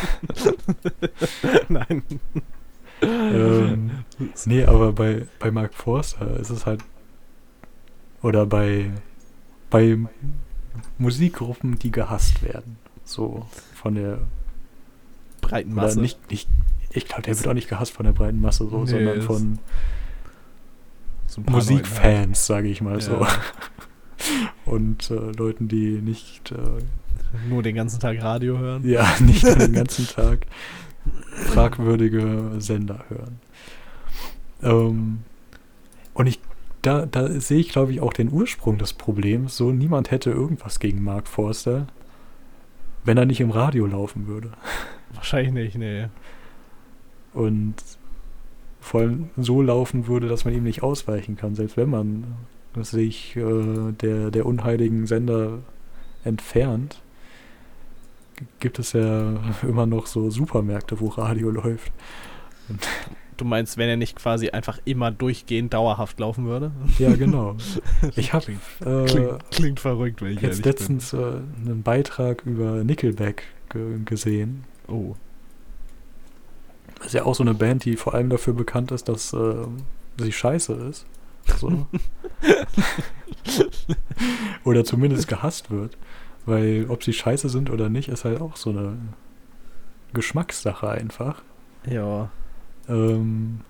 Nein. 1.69 2.03
Ähm, 3.01 3.91
nee, 4.45 4.63
aber 4.63 4.93
bei, 4.93 5.25
bei 5.39 5.51
Mark 5.51 5.73
Forster 5.73 6.39
ist 6.39 6.49
es 6.49 6.65
halt. 6.65 6.81
Oder 8.21 8.45
bei, 8.45 8.91
bei 9.71 9.97
Musikgruppen, 10.99 11.79
die 11.79 11.89
gehasst 11.91 12.43
werden. 12.43 12.77
So 13.03 13.47
von 13.73 13.95
der. 13.95 14.19
Breiten 15.41 15.73
Masse. 15.73 15.99
nicht, 15.99 16.29
nicht, 16.29 16.47
ich 16.91 17.05
glaube, 17.07 17.23
der 17.23 17.35
wird 17.35 17.47
auch 17.47 17.53
nicht 17.53 17.67
gehasst 17.67 17.93
von 17.93 18.05
der 18.05 18.13
breiten 18.13 18.39
Masse, 18.39 18.69
so, 18.69 18.83
Nee, 18.83 18.85
sondern 18.85 19.21
von 19.23 19.59
so 21.25 21.41
Leuten 21.41 21.53
halt. 21.53 21.63
Musikfans, 21.63 22.45
sage 22.45 22.67
ich 22.67 22.81
mal 22.81 23.01
so. 23.01 23.21
Ja. 23.21 23.27
Und 24.65 25.09
äh, 25.09 25.31
Leuten, 25.31 25.67
die 25.67 25.99
nicht, 25.99 26.51
äh, 26.51 26.55
Nur 27.49 27.63
den 27.63 27.75
ganzen 27.75 27.99
Tag 27.99 28.21
Radio 28.21 28.59
hören. 28.59 28.87
ja, 28.87 29.11
nicht 29.19 29.43
den 29.43 29.73
ganzen 29.73 30.05
Tag 30.15 30.45
fragwürdige 31.47 32.51
Sender 32.59 33.03
hören. 33.09 33.39
Ähm, 34.61 35.19
und 36.13 36.27
ich, 36.27 36.39
da, 36.81 37.05
da 37.05 37.27
sehe 37.39 37.59
ich, 37.59 37.69
glaube 37.69 37.91
ich, 37.91 38.01
auch 38.01 38.13
den 38.13 38.31
Ursprung 38.31 38.77
des 38.77 38.93
Problems. 38.93 39.57
So, 39.57 39.71
niemand 39.71 40.11
hätte 40.11 40.31
irgendwas 40.31 40.79
gegen 40.79 41.03
Mark 41.03 41.27
Forster, 41.27 41.87
wenn 43.05 43.17
er 43.17 43.25
nicht 43.25 43.41
im 43.41 43.51
Radio 43.51 43.85
laufen 43.85 44.27
würde. 44.27 44.51
Wahrscheinlich 45.13 45.53
nicht, 45.53 45.77
nee. 45.77 46.07
Und 47.33 47.75
vor 48.79 49.01
allem 49.01 49.29
so 49.37 49.61
laufen 49.61 50.07
würde, 50.07 50.27
dass 50.27 50.43
man 50.45 50.53
ihm 50.53 50.63
nicht 50.63 50.83
ausweichen 50.83 51.37
kann, 51.37 51.55
selbst 51.55 51.77
wenn 51.77 51.89
man 51.89 52.35
sich 52.81 53.35
äh, 53.35 53.91
der, 53.91 54.31
der 54.31 54.45
unheiligen 54.45 55.05
Sender 55.05 55.59
entfernt, 56.23 57.01
gibt 58.59 58.79
es 58.79 58.93
ja 58.93 59.39
immer 59.61 59.85
noch 59.85 60.07
so 60.07 60.29
Supermärkte, 60.29 60.99
wo 60.99 61.07
Radio 61.07 61.49
läuft. 61.51 61.91
Du 63.41 63.47
meinst, 63.47 63.77
wenn 63.77 63.89
er 63.89 63.97
nicht 63.97 64.15
quasi 64.15 64.51
einfach 64.51 64.77
immer 64.85 65.09
durchgehend 65.09 65.73
dauerhaft 65.73 66.19
laufen 66.19 66.45
würde? 66.45 66.69
Ja, 66.99 67.15
genau. 67.15 67.55
Ich 68.15 68.33
habe 68.33 68.45
Klingt, 68.45 68.61
äh, 68.85 69.05
klingt, 69.05 69.49
klingt 69.49 69.79
verrückt, 69.79 70.21
wenn 70.21 70.33
ich 70.33 70.41
jetzt 70.41 70.63
letztens 70.63 71.11
äh, 71.13 71.17
einen 71.17 71.81
Beitrag 71.81 72.43
über 72.45 72.83
Nickelback 72.83 73.41
ge 73.71 73.97
gesehen. 74.05 74.65
Oh. 74.87 75.15
Das 76.97 77.07
ist 77.07 77.13
ja 77.13 77.25
auch 77.25 77.33
so 77.33 77.41
eine 77.41 77.55
Band, 77.55 77.83
die 77.83 77.95
vor 77.95 78.13
allem 78.13 78.29
dafür 78.29 78.53
bekannt 78.53 78.91
ist, 78.91 79.09
dass 79.09 79.33
äh, 79.33 79.65
sie 80.19 80.31
scheiße 80.31 80.73
ist. 80.73 81.07
So. 81.57 81.87
oder 84.63 84.85
zumindest 84.85 85.27
gehasst 85.27 85.71
wird. 85.71 85.97
Weil 86.45 86.85
ob 86.89 87.03
sie 87.03 87.13
scheiße 87.13 87.49
sind 87.49 87.71
oder 87.71 87.89
nicht, 87.89 88.07
ist 88.07 88.23
halt 88.23 88.39
auch 88.39 88.55
so 88.55 88.69
eine 88.69 88.99
Geschmackssache 90.13 90.87
einfach. 90.87 91.41
Ja. 91.89 92.29
Ähm, 92.91 93.61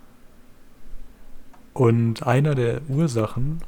und 1.73 2.23
einer 2.23 2.55
der 2.55 2.81
Ursachen, 2.89 3.61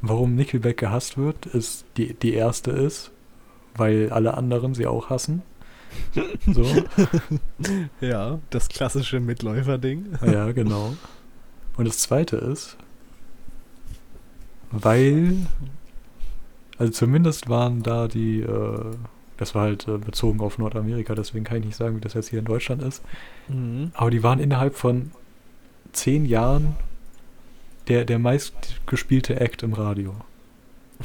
warum 0.00 0.34
Nickelback 0.34 0.78
gehasst 0.78 1.18
wird, 1.18 1.46
ist 1.46 1.84
die, 1.96 2.14
die 2.14 2.34
erste 2.34 2.70
ist, 2.70 3.10
weil 3.76 4.10
alle 4.10 4.34
anderen 4.34 4.74
sie 4.74 4.86
auch 4.86 5.10
hassen. 5.10 5.42
So. 6.46 6.64
Ja, 8.00 8.38
das 8.50 8.68
klassische 8.68 9.20
Mitläufer-Ding. 9.20 10.18
Ja, 10.24 10.52
genau. 10.52 10.94
Und 11.76 11.88
das 11.88 11.98
zweite 11.98 12.36
ist, 12.36 12.76
weil, 14.70 15.46
also 16.76 16.92
zumindest 16.92 17.48
waren 17.48 17.82
da 17.82 18.06
die, 18.06 18.40
äh, 18.40 18.90
das 19.38 19.54
war 19.54 19.62
halt 19.62 19.88
äh, 19.88 19.96
bezogen 19.98 20.40
auf 20.40 20.58
Nordamerika, 20.58 21.14
deswegen 21.14 21.44
kann 21.44 21.58
ich 21.58 21.64
nicht 21.64 21.76
sagen, 21.76 21.96
wie 21.96 22.00
das 22.00 22.14
jetzt 22.14 22.28
hier 22.28 22.40
in 22.40 22.44
Deutschland 22.44 22.82
ist, 22.82 23.02
Mhm. 23.48 23.92
aber 23.94 24.10
die 24.10 24.22
waren 24.22 24.38
innerhalb 24.40 24.74
von 24.74 25.12
zehn 25.92 26.26
Jahren 26.26 26.76
der, 27.88 28.04
der 28.04 28.18
meistgespielte 28.18 29.40
Act 29.40 29.62
im 29.62 29.72
Radio. 29.72 30.14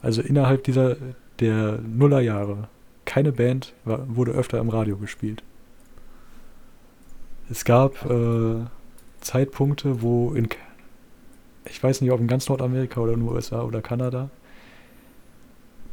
Also 0.00 0.22
innerhalb 0.22 0.62
dieser, 0.62 0.96
der 1.40 1.78
Nullerjahre. 1.78 2.68
Keine 3.04 3.32
Band 3.32 3.72
war, 3.84 4.04
wurde 4.14 4.30
öfter 4.30 4.58
im 4.60 4.68
Radio 4.68 4.96
gespielt. 4.96 5.42
Es 7.50 7.64
gab 7.64 8.08
äh, 8.08 8.64
Zeitpunkte, 9.20 10.02
wo 10.02 10.34
in, 10.34 10.48
ich 11.64 11.82
weiß 11.82 12.00
nicht, 12.00 12.12
ob 12.12 12.20
in 12.20 12.28
ganz 12.28 12.48
Nordamerika 12.48 13.00
oder 13.00 13.16
nur 13.16 13.32
USA 13.32 13.62
oder 13.62 13.80
Kanada, 13.82 14.30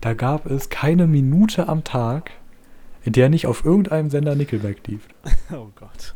da 0.05 0.13
gab 0.13 0.45
es 0.45 0.69
keine 0.69 1.07
Minute 1.07 1.67
am 1.67 1.83
Tag, 1.83 2.29
in 3.03 3.13
der 3.13 3.27
nicht 3.27 3.47
auf 3.47 3.65
irgendeinem 3.65 4.11
Sender 4.11 4.35
Nickelback 4.35 4.85
lief. 4.85 5.01
Oh 5.51 5.69
Gott. 5.73 6.13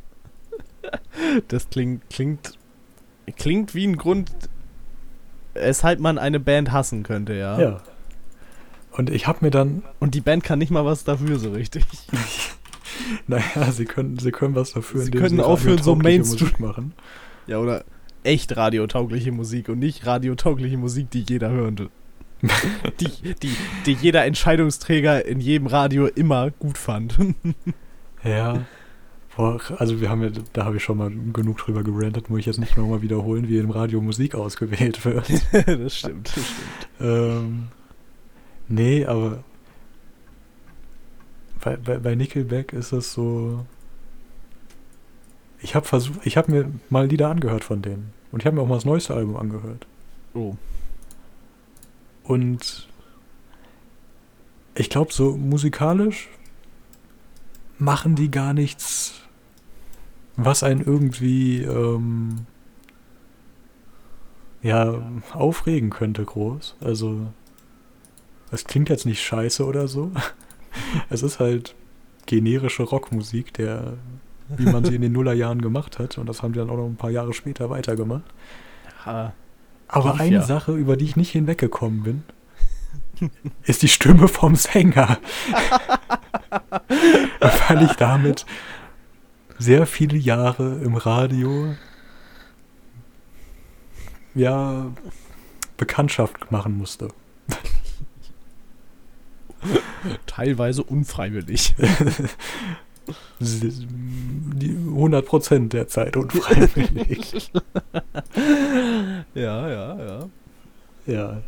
Das 1.48 1.72
klingt, 1.72 2.08
klingt, 2.12 2.54
klingt 3.36 3.74
wie 3.74 3.88
ein 3.88 3.98
Grund, 3.98 4.32
weshalb 5.56 6.00
man 6.02 6.20
eine 6.20 6.40
Band 6.40 6.72
hassen 6.72 7.02
könnte, 7.02 7.34
ja. 7.34 7.60
Ja. 7.60 7.82
Und 8.92 9.10
ich 9.10 9.26
habe 9.26 9.40
mir 9.42 9.50
dann, 9.50 9.82
Und 10.00 10.14
die 10.14 10.22
Band 10.22 10.44
kann 10.44 10.60
nicht 10.60 10.70
mal 10.70 10.86
was 10.86 11.04
dafür 11.04 11.40
so 11.40 11.50
richtig. 11.52 11.84
naja, 13.28 13.72
sie 13.72 13.86
können, 13.86 14.20
sie 14.20 14.30
können 14.32 14.54
was 14.54 14.74
dafür, 14.74 15.02
Sie 15.02 15.10
können 15.10 15.40
aufhören, 15.42 15.82
so 15.82 15.96
Mainstream- 15.96 16.52
machen. 16.60 16.94
Ja, 17.48 17.58
oder 17.58 17.86
echt 18.22 18.56
radiotaugliche 18.56 19.32
Musik 19.32 19.68
und 19.68 19.80
nicht 19.80 20.06
radiotaugliche 20.06 20.78
Musik, 20.78 21.10
die 21.10 21.26
jeder 21.28 21.50
hören. 21.50 21.90
Die, 23.00 23.34
die, 23.34 23.56
die 23.86 23.94
jeder 23.94 24.26
Entscheidungsträger 24.26 25.26
in 25.26 25.40
jedem 25.40 25.68
Radio 25.68 26.08
immer 26.08 26.52
gut 26.52 26.78
fand. 26.78 27.18
Ja. 28.24 28.66
Boah, 29.36 29.62
also 29.78 30.02
wir 30.02 30.10
haben 30.10 30.22
ja, 30.22 30.30
da 30.52 30.66
habe 30.66 30.78
ich 30.78 30.84
schon 30.84 30.98
mal 30.98 31.12
genug 31.32 31.60
drüber 31.60 31.84
gerantet, 31.84 32.30
muss 32.30 32.40
ich 32.40 32.46
jetzt 32.46 32.60
nicht 32.60 32.76
nochmal 32.76 33.02
wiederholen, 33.02 33.48
wie 33.48 33.58
im 33.58 33.70
Radio 33.70 34.02
Musik 34.02 34.36
ausgewählt 34.36 35.06
wird. 35.06 35.30
das 35.30 35.98
stimmt, 35.98 36.28
das 36.36 36.46
stimmt. 36.46 36.90
ähm, 37.00 37.68
nee, 38.68 39.06
aber 39.06 39.44
bei, 41.64 41.78
bei, 41.78 41.98
bei 41.98 42.16
Nickelback 42.16 42.74
ist 42.74 42.92
es 42.92 43.14
so. 43.14 43.66
Ich 45.62 45.76
habe 45.76 45.86
versucht, 45.86 46.20
ich 46.26 46.38
habe 46.38 46.52
mir 46.52 46.72
mal 46.90 47.08
Lieder 47.08 47.30
angehört 47.30 47.64
von 47.64 47.82
denen. 47.82 48.14
Und 48.32 48.42
ich 48.42 48.46
habe 48.46 48.56
mir 48.56 48.62
auch 48.62 48.68
mal 48.68 48.76
das 48.76 48.86
neueste 48.86 49.14
Album 49.14 49.36
angehört. 49.36 49.88
Oh. 50.34 50.56
Und 52.30 52.88
ich 54.76 54.92
glaube, 54.92 55.12
so 55.12 55.36
musikalisch 55.36 56.30
machen 57.80 58.16
die 58.16 58.30
gar 58.30 58.54
nichts, 58.54 59.22
was 60.36 60.62
einen 60.62 60.82
irgendwie 60.82 61.64
ähm, 61.64 62.46
ja 64.62 65.02
aufregen 65.34 65.90
könnte 65.90 66.24
groß. 66.24 66.76
Also 66.82 67.34
es 68.52 68.64
klingt 68.64 68.90
jetzt 68.90 69.08
nicht 69.08 69.24
scheiße 69.24 69.66
oder 69.66 69.88
so. 69.88 70.12
es 71.10 71.24
ist 71.24 71.40
halt 71.40 71.74
generische 72.28 72.84
Rockmusik, 72.84 73.56
der 73.56 73.98
wie 74.50 74.66
man 74.66 74.86
sie 74.86 74.94
in 74.94 75.02
den 75.02 75.14
Nullerjahren 75.14 75.64
gemacht 75.64 75.98
hat. 75.98 76.20
Und 76.20 76.30
das 76.30 76.44
haben 76.44 76.54
die 76.54 76.60
dann 76.60 76.70
auch 76.70 76.78
noch 76.78 76.86
ein 76.86 76.96
paar 76.96 77.10
Jahre 77.10 77.34
später 77.34 77.72
weitergemacht. 77.72 78.22
Ja, 79.04 79.34
Aber 79.90 80.12
Lief 80.14 80.22
eine 80.22 80.36
ja. 80.36 80.42
Sache, 80.44 80.74
über 80.74 80.96
die 80.98 81.06
ich 81.06 81.16
nicht 81.16 81.32
hinweggekommen 81.32 82.04
bin, 82.04 82.24
ist 83.64 83.82
die 83.82 83.88
Stimme 83.90 84.28
vom 84.28 84.56
Sänger. 84.56 85.18
Weil 87.40 87.84
ich 87.84 87.94
damit 87.94 88.46
sehr 89.58 89.86
viele 89.86 90.18
Jahre 90.18 90.80
im 90.84 90.96
Radio 90.96 91.76
ja 94.36 94.86
Bekanntschaft 95.78 96.52
machen 96.52 96.78
musste. 96.78 97.10
teilweise 100.28 100.84
unfreiwillig. 100.84 101.76
Sie- 103.40 103.88
Die 104.60 104.72
100% 104.76 105.70
der 105.70 105.88
Zeit 105.88 106.18
unfreiwillig. 106.18 107.50
Ja, 109.40 109.70
ja, 109.70 110.06
ja. 110.06 110.30
Ja. 111.06 111.42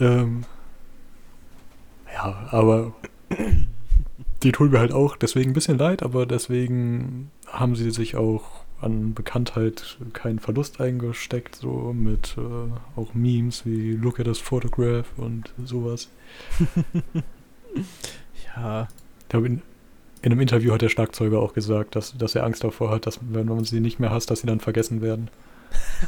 Ähm, 0.00 0.44
ja, 2.12 2.48
aber 2.50 2.92
die 4.42 4.52
tun 4.52 4.70
mir 4.70 4.80
halt 4.80 4.92
auch 4.92 5.16
deswegen 5.16 5.50
ein 5.50 5.54
bisschen 5.54 5.78
leid, 5.78 6.02
aber 6.02 6.26
deswegen 6.26 7.30
haben 7.46 7.76
sie 7.76 7.90
sich 7.90 8.16
auch 8.16 8.64
an 8.80 9.14
Bekanntheit 9.14 9.98
keinen 10.12 10.40
Verlust 10.40 10.80
eingesteckt, 10.80 11.54
so 11.56 11.92
mit 11.94 12.36
äh, 12.36 13.00
auch 13.00 13.14
Memes 13.14 13.64
wie 13.64 13.92
Look 13.92 14.20
at 14.20 14.26
this 14.26 14.38
photograph 14.38 15.06
und 15.16 15.52
sowas. 15.64 16.08
Ja, 18.56 18.88
Ich 19.22 19.28
glaube, 19.28 19.46
in, 19.46 19.62
in 20.22 20.32
einem 20.32 20.40
Interview 20.40 20.72
hat 20.72 20.82
der 20.82 20.88
Schlagzeuger 20.88 21.40
auch 21.40 21.54
gesagt, 21.54 21.96
dass, 21.96 22.16
dass 22.16 22.34
er 22.34 22.44
Angst 22.44 22.62
davor 22.62 22.90
hat, 22.90 23.06
dass 23.06 23.18
wenn 23.20 23.46
man 23.46 23.64
sie 23.64 23.80
nicht 23.80 23.98
mehr 23.98 24.10
hasst, 24.10 24.30
dass 24.30 24.40
sie 24.40 24.46
dann 24.46 24.60
vergessen 24.60 25.02
werden. 25.02 25.28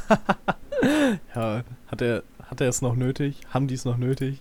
ja. 1.35 1.63
Hat 1.89 2.03
er, 2.03 2.23
hat 2.43 2.61
er 2.61 2.69
es 2.69 2.83
noch 2.83 2.97
nötig? 2.97 3.41
Haben 3.51 3.67
die 3.69 3.75
es 3.75 3.85
noch 3.85 3.97
nötig? 3.97 4.41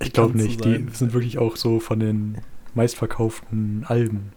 Ich 0.00 0.12
glaube 0.12 0.36
nicht. 0.36 0.64
Die 0.64 0.86
sind 0.92 1.12
wirklich 1.12 1.38
auch 1.38 1.56
so 1.56 1.80
von 1.80 2.00
den 2.00 2.38
meistverkauften 2.74 3.84
Alben 3.86 4.32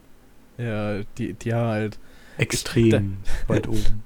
Ja, 0.57 1.01
die, 1.17 1.33
die 1.33 1.53
haben 1.53 1.67
halt, 1.69 1.99
extrem 2.37 3.17
weit 3.47 3.67
oben. 3.67 4.03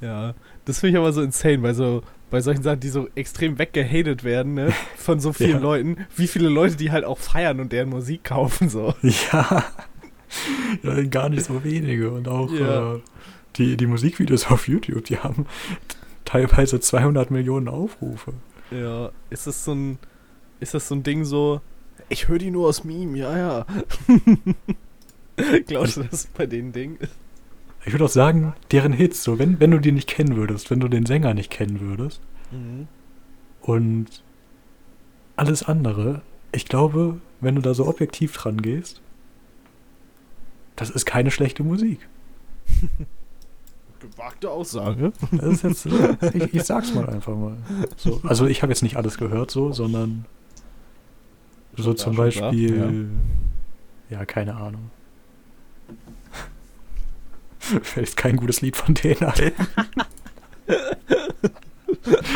ja. 0.00 0.34
Das 0.64 0.80
finde 0.80 0.92
ich 0.92 0.98
aber 0.98 1.12
so 1.12 1.22
insane, 1.22 1.62
weil 1.62 1.74
so, 1.74 2.02
bei 2.30 2.40
solchen 2.40 2.62
Sachen, 2.62 2.80
die 2.80 2.88
so 2.88 3.08
extrem 3.14 3.58
weggehatet 3.58 4.24
werden, 4.24 4.54
ne, 4.54 4.72
von 4.96 5.20
so 5.20 5.32
vielen 5.32 5.50
Ja. 5.52 5.58
Leuten, 5.58 5.96
wie 6.16 6.26
viele 6.26 6.48
Leute 6.48 6.76
die 6.76 6.90
halt 6.90 7.04
auch 7.04 7.18
feiern 7.18 7.60
und 7.60 7.72
deren 7.72 7.88
Musik 7.88 8.24
kaufen, 8.24 8.68
so. 8.68 8.94
Ja. 9.32 9.64
ja, 10.82 11.02
gar 11.04 11.28
nicht 11.28 11.44
so 11.44 11.62
wenige. 11.64 12.10
Und 12.10 12.28
auch 12.28 12.50
Ja. 12.52 12.96
äh, 12.96 13.00
die, 13.58 13.76
die 13.76 13.86
Musikvideos 13.86 14.46
auf 14.50 14.68
YouTube, 14.68 15.04
die 15.04 15.18
haben 15.18 15.46
teilweise 16.24 16.80
200 16.80 17.30
Millionen 17.30 17.68
Aufrufe. 17.68 18.32
Ja, 18.70 19.10
ist 19.30 19.46
das 19.46 19.64
so 19.64 19.72
ein, 19.74 19.98
ist 20.60 20.74
das 20.74 20.88
so 20.88 20.94
ein 20.94 21.02
Ding 21.02 21.24
so, 21.24 21.60
ich 22.08 22.28
höre 22.28 22.38
die 22.38 22.50
nur 22.50 22.68
aus 22.68 22.84
Meme, 22.84 23.16
ja, 23.18 23.36
ja. 23.36 23.66
Glaubst 25.66 25.96
du, 25.98 26.02
das 26.04 26.26
bei 26.26 26.46
den 26.46 26.72
Ding? 26.72 26.98
Ich 27.84 27.92
würde 27.92 28.04
auch 28.04 28.10
sagen, 28.10 28.54
deren 28.72 28.92
Hits, 28.92 29.22
so 29.22 29.38
wenn, 29.38 29.60
wenn 29.60 29.70
du 29.70 29.78
die 29.78 29.92
nicht 29.92 30.08
kennen 30.08 30.34
würdest, 30.36 30.70
wenn 30.70 30.80
du 30.80 30.88
den 30.88 31.06
Sänger 31.06 31.34
nicht 31.34 31.50
kennen 31.50 31.80
würdest 31.80 32.20
Mhm. 32.52 32.86
und 33.62 34.22
alles 35.34 35.64
andere, 35.64 36.22
ich 36.52 36.66
glaube, 36.66 37.20
wenn 37.40 37.56
du 37.56 37.60
da 37.60 37.74
so 37.74 37.86
objektiv 37.88 38.32
dran 38.34 38.62
gehst, 38.62 39.02
das 40.76 40.90
ist 40.90 41.06
keine 41.06 41.30
schlechte 41.30 41.62
Musik. 41.64 41.98
Gewagte 44.10 44.50
Aussage. 44.50 45.12
Das 45.32 45.62
ist 45.62 45.62
jetzt, 45.62 45.86
ich, 46.34 46.54
ich 46.54 46.62
sag's 46.62 46.94
mal 46.94 47.08
einfach 47.08 47.34
mal. 47.34 47.56
So, 47.96 48.20
also 48.24 48.46
ich 48.46 48.62
habe 48.62 48.72
jetzt 48.72 48.82
nicht 48.82 48.96
alles 48.96 49.18
gehört 49.18 49.50
so, 49.50 49.72
sondern 49.72 50.24
so 51.76 51.84
Schon 51.84 51.96
zum 51.96 52.16
Beispiel, 52.16 53.08
ja. 54.08 54.24
keine 54.24 54.56
Ahnung. 54.56 54.90
Fällt 57.58 58.16
kein 58.16 58.36
gutes 58.36 58.60
Lied 58.60 58.76
von 58.76 58.94
denen 58.94 59.22
ein. 59.24 59.52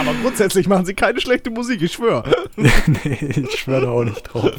Aber 0.01 0.15
grundsätzlich 0.23 0.69
machen 0.69 0.85
sie 0.85 0.95
keine 0.95 1.21
schlechte 1.21 1.51
Musik, 1.51 1.83
ich 1.83 1.93
schwöre. 1.93 2.25
nee, 2.57 3.19
ich 3.21 3.59
schwöre 3.59 3.83
da 3.83 3.91
auch 3.91 4.05
nicht 4.05 4.23
drauf. 4.23 4.53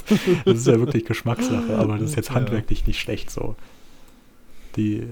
Das 0.45 0.58
ist 0.58 0.67
ja 0.67 0.80
wirklich 0.80 1.06
Geschmackssache, 1.06 1.78
aber 1.78 1.97
das 1.97 2.12
ist 2.12 2.15
jetzt 2.15 2.30
Ja. 2.30 2.36
handwerklich 2.36 2.86
nicht 2.88 3.00
schlecht 3.00 3.30
so. 3.30 3.56
Die. 4.76 5.08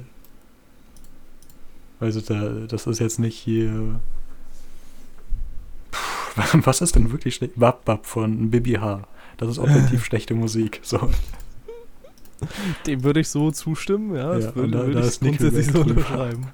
Also 1.99 2.21
da, 2.21 2.49
das 2.67 2.87
ist 2.87 2.99
jetzt 2.99 3.19
nicht 3.19 3.37
hier. 3.37 3.99
Puh, 5.91 6.59
was 6.65 6.81
ist 6.81 6.95
denn 6.95 7.11
wirklich 7.11 7.35
schlecht? 7.35 7.53
Wap 7.57 7.85
Wap 7.87 8.05
von 8.05 8.49
Bibi 8.51 8.73
H. 8.73 9.01
Das 9.37 9.49
ist 9.49 9.59
objektiv 9.59 10.05
schlechte 10.05 10.33
Musik. 10.33 10.79
So. 10.83 11.09
Dem 12.85 13.03
würde 13.03 13.19
ich 13.19 13.27
so 13.29 13.51
zustimmen, 13.51 14.15
ja. 14.15 14.33
Das 14.33 14.45
Ja, 14.45 14.55
würde, 14.55 14.61
und 14.65 14.71
da- 14.71 14.79
würde 14.79 14.93
da 14.93 14.99
ich 15.01 15.05
ist 15.07 15.19
grundsätzlich 15.21 15.67
so 15.71 15.81
unterschreiben. 15.81 16.47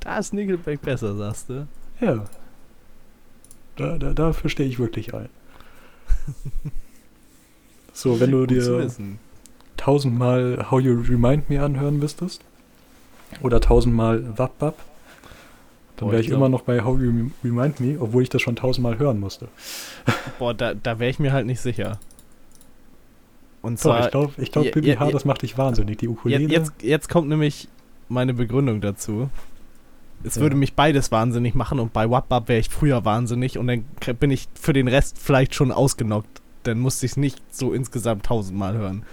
Da 0.00 0.18
ist 0.18 0.34
Nickelback 0.34 0.82
besser, 0.82 1.14
sagst 1.16 1.48
du. 1.48 1.68
Ja. 2.00 2.24
Da, 3.76 3.98
da, 3.98 4.12
dafür 4.12 4.50
stehe 4.50 4.68
ich 4.68 4.78
wirklich 4.80 5.14
ein. 5.14 5.28
So, 7.92 8.18
wenn 8.18 8.32
du 8.32 8.46
dir 8.46 8.90
tausendmal 9.76 10.70
How 10.70 10.80
You 10.80 11.00
Remind 11.08 11.50
Me 11.50 11.62
anhören 11.62 11.98
müsstest 11.98 12.42
oder 13.42 13.60
tausendmal 13.60 14.38
Wap 14.38 14.52
Wap, 14.60 14.76
dann 15.96 16.10
wäre 16.10 16.20
ich 16.20 16.26
glaub- 16.28 16.38
immer 16.38 16.48
noch 16.48 16.62
bei 16.62 16.82
How 16.82 16.98
You 17.00 17.30
Remind 17.44 17.80
Me, 17.80 17.96
obwohl 18.00 18.22
ich 18.22 18.28
das 18.28 18.42
schon 18.42 18.56
tausendmal 18.56 18.98
hören 18.98 19.20
musste. 19.20 19.48
Boah, 20.38 20.54
da, 20.54 20.74
da 20.74 20.98
wäre 20.98 21.10
ich 21.10 21.18
mir 21.18 21.32
halt 21.32 21.46
nicht 21.46 21.60
sicher. 21.60 21.98
Und 23.62 23.78
zwar, 23.78 24.04
ich 24.04 24.10
glaube, 24.10 24.32
ich 24.36 24.52
glaub, 24.52 24.64
ja, 24.66 24.70
Bibi 24.72 24.88
ja, 24.88 25.00
H, 25.00 25.06
ja. 25.06 25.12
das 25.12 25.24
macht 25.24 25.40
dich 25.42 25.56
wahnsinnig. 25.56 25.96
Die 25.98 26.08
Ukulele. 26.08 26.52
jetzt, 26.52 26.72
jetzt, 26.82 27.08
kommt 27.08 27.28
nämlich 27.28 27.68
meine 28.08 28.34
Begründung 28.34 28.82
dazu. 28.82 29.30
Es 30.22 30.36
Ja. 30.36 30.42
würde 30.42 30.56
mich 30.56 30.74
beides 30.74 31.10
wahnsinnig 31.10 31.54
machen 31.54 31.80
und 31.80 31.92
bei 31.92 32.10
WAP 32.10 32.48
wäre 32.48 32.58
ich 32.58 32.68
früher 32.68 33.04
wahnsinnig 33.04 33.56
und 33.56 33.66
dann 33.66 33.84
bin 34.18 34.30
ich 34.30 34.48
für 34.54 34.72
den 34.74 34.88
Rest 34.88 35.18
vielleicht 35.18 35.54
schon 35.54 35.72
ausgenockt. 35.72 36.42
Dann 36.64 36.78
musste 36.78 37.06
ich 37.06 37.12
es 37.12 37.16
nicht 37.16 37.40
so 37.54 37.72
insgesamt 37.72 38.26
tausendmal 38.26 38.76
hören. 38.76 39.04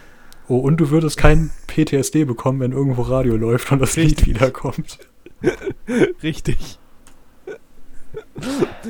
Oh, 0.52 0.58
und 0.58 0.78
du 0.78 0.90
würdest 0.90 1.18
kein 1.18 1.52
PTSD 1.68 2.26
bekommen, 2.26 2.60
wenn 2.60 2.74
irgendwo 2.74 3.04
Radio 3.04 3.38
läuft 3.38 3.72
und 3.72 3.80
das 3.80 3.96
Lied 3.96 4.26
wiederkommt. 4.26 5.00
Richtig. 6.24 6.78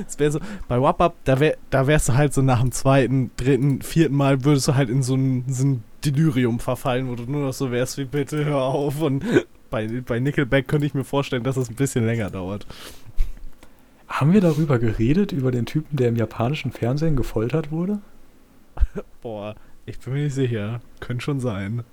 Es 0.08 0.18
wäre 0.18 0.32
so, 0.32 0.40
bei 0.68 0.82
WAP 0.82 1.14
da, 1.24 1.40
wär, 1.40 1.58
da 1.70 1.86
wärst 1.86 2.10
du 2.10 2.14
halt 2.14 2.34
so 2.34 2.42
nach 2.42 2.62
dem 2.62 2.72
zweiten, 2.72 3.30
dritten, 3.38 3.82
vierten 3.84 4.16
Mal 4.16 4.44
würdest 4.44 4.68
du 4.68 4.76
halt 4.76 4.90
in 4.90 5.04
so 5.04 5.14
ein, 5.14 5.46
so 5.48 5.66
ein 5.66 5.84
Delirium 6.04 6.60
verfallen, 6.60 7.08
wo 7.08 7.16
du 7.16 7.24
nur 7.24 7.46
noch 7.46 7.54
so 7.54 7.72
wärst 7.72 8.00
wie 8.00 8.06
bitte 8.06 8.44
hör 8.44 8.64
auf. 8.64 9.00
Und 9.00 9.24
bei, 9.70 9.88
bei 9.88 10.20
Nickelback 10.20 10.68
könnte 10.68 10.88
ich 10.88 10.96
mir 10.96 11.04
vorstellen, 11.04 11.44
dass 11.44 11.58
es 11.58 11.70
ein 11.70 11.76
bisschen 11.76 12.06
länger 12.08 12.32
dauert. 12.32 12.66
Haben 14.08 14.34
wir 14.34 14.42
darüber 14.42 14.80
geredet, 14.80 15.32
über 15.32 15.52
den 15.52 15.68
Typen, 15.68 15.96
der 15.96 16.10
im 16.10 16.16
japanischen 16.16 16.72
Fernsehen 16.72 17.16
gefoltert 17.16 17.72
wurde? 17.72 18.00
Boah, 19.22 19.56
ich 19.92 20.00
bin 20.00 20.14
mir 20.14 20.24
nicht 20.24 20.34
sicher. 20.34 20.82
Könnte 21.00 21.24
schon 21.24 21.40
sein. 21.40 21.84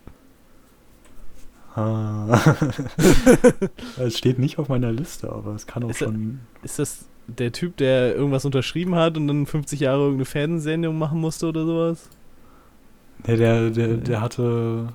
Ah. 1.75 2.57
es 3.99 4.19
steht 4.19 4.39
nicht 4.39 4.59
auf 4.59 4.69
meiner 4.69 4.91
Liste, 4.93 5.31
aber 5.31 5.55
es 5.55 5.67
kann 5.67 5.85
auch 5.85 5.91
Ist 5.91 5.99
schon. 5.99 6.41
Ist 6.63 6.79
das 6.79 7.07
der 7.27 7.53
Typ, 7.53 7.77
der 7.77 8.15
irgendwas 8.15 8.45
unterschrieben 8.45 8.95
hat 8.95 9.17
und 9.17 9.29
dann 9.29 9.47
50 9.47 9.81
Jahre 9.81 10.01
irgendeine 10.01 10.25
Fernsehsendung 10.25 10.99
machen 10.99 11.21
musste 11.21 11.47
oder 11.47 11.67
sowas? 11.67 12.09
Nee, 13.27 13.37
der, 13.37 13.71
der, 13.71 13.97
der 13.97 14.21
hatte. 14.21 14.93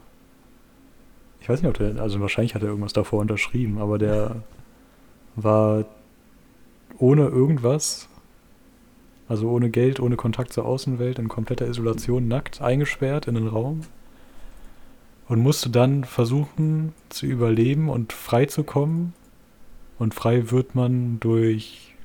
Ich 1.40 1.50
weiß 1.50 1.62
nicht, 1.62 1.70
ob 1.70 1.78
der. 1.78 2.02
Also 2.02 2.20
wahrscheinlich 2.22 2.56
hat 2.56 2.64
er 2.64 2.70
irgendwas 2.70 2.94
davor 2.94 3.20
unterschrieben, 3.20 3.78
aber 3.80 3.98
der 3.98 4.44
war 5.36 5.86
ohne 6.98 7.28
irgendwas, 7.28 8.08
also 9.34 9.50
ohne 9.50 9.70
Geld, 9.70 10.00
ohne 10.00 10.16
Kontakt 10.16 10.54
zur 10.54 10.66
Außenwelt, 10.66 11.20
in 11.20 11.28
kompletter 11.28 11.68
Isolation, 11.68 12.28
nackt 12.28 12.62
eingesperrt 12.62 13.28
in 13.28 13.36
den 13.36 13.48
Raum 13.48 13.82
und 15.28 15.40
musste 15.40 15.70
dann 15.70 16.04
versuchen 16.04 16.94
zu 17.10 17.26
überleben 17.26 17.90
und 17.90 18.14
frei 18.14 18.46
zu 18.46 18.64
kommen. 18.64 19.14
Und 20.00 20.14
frei 20.14 20.52
wird 20.52 20.76
man 20.76 21.20
durch 21.20 21.96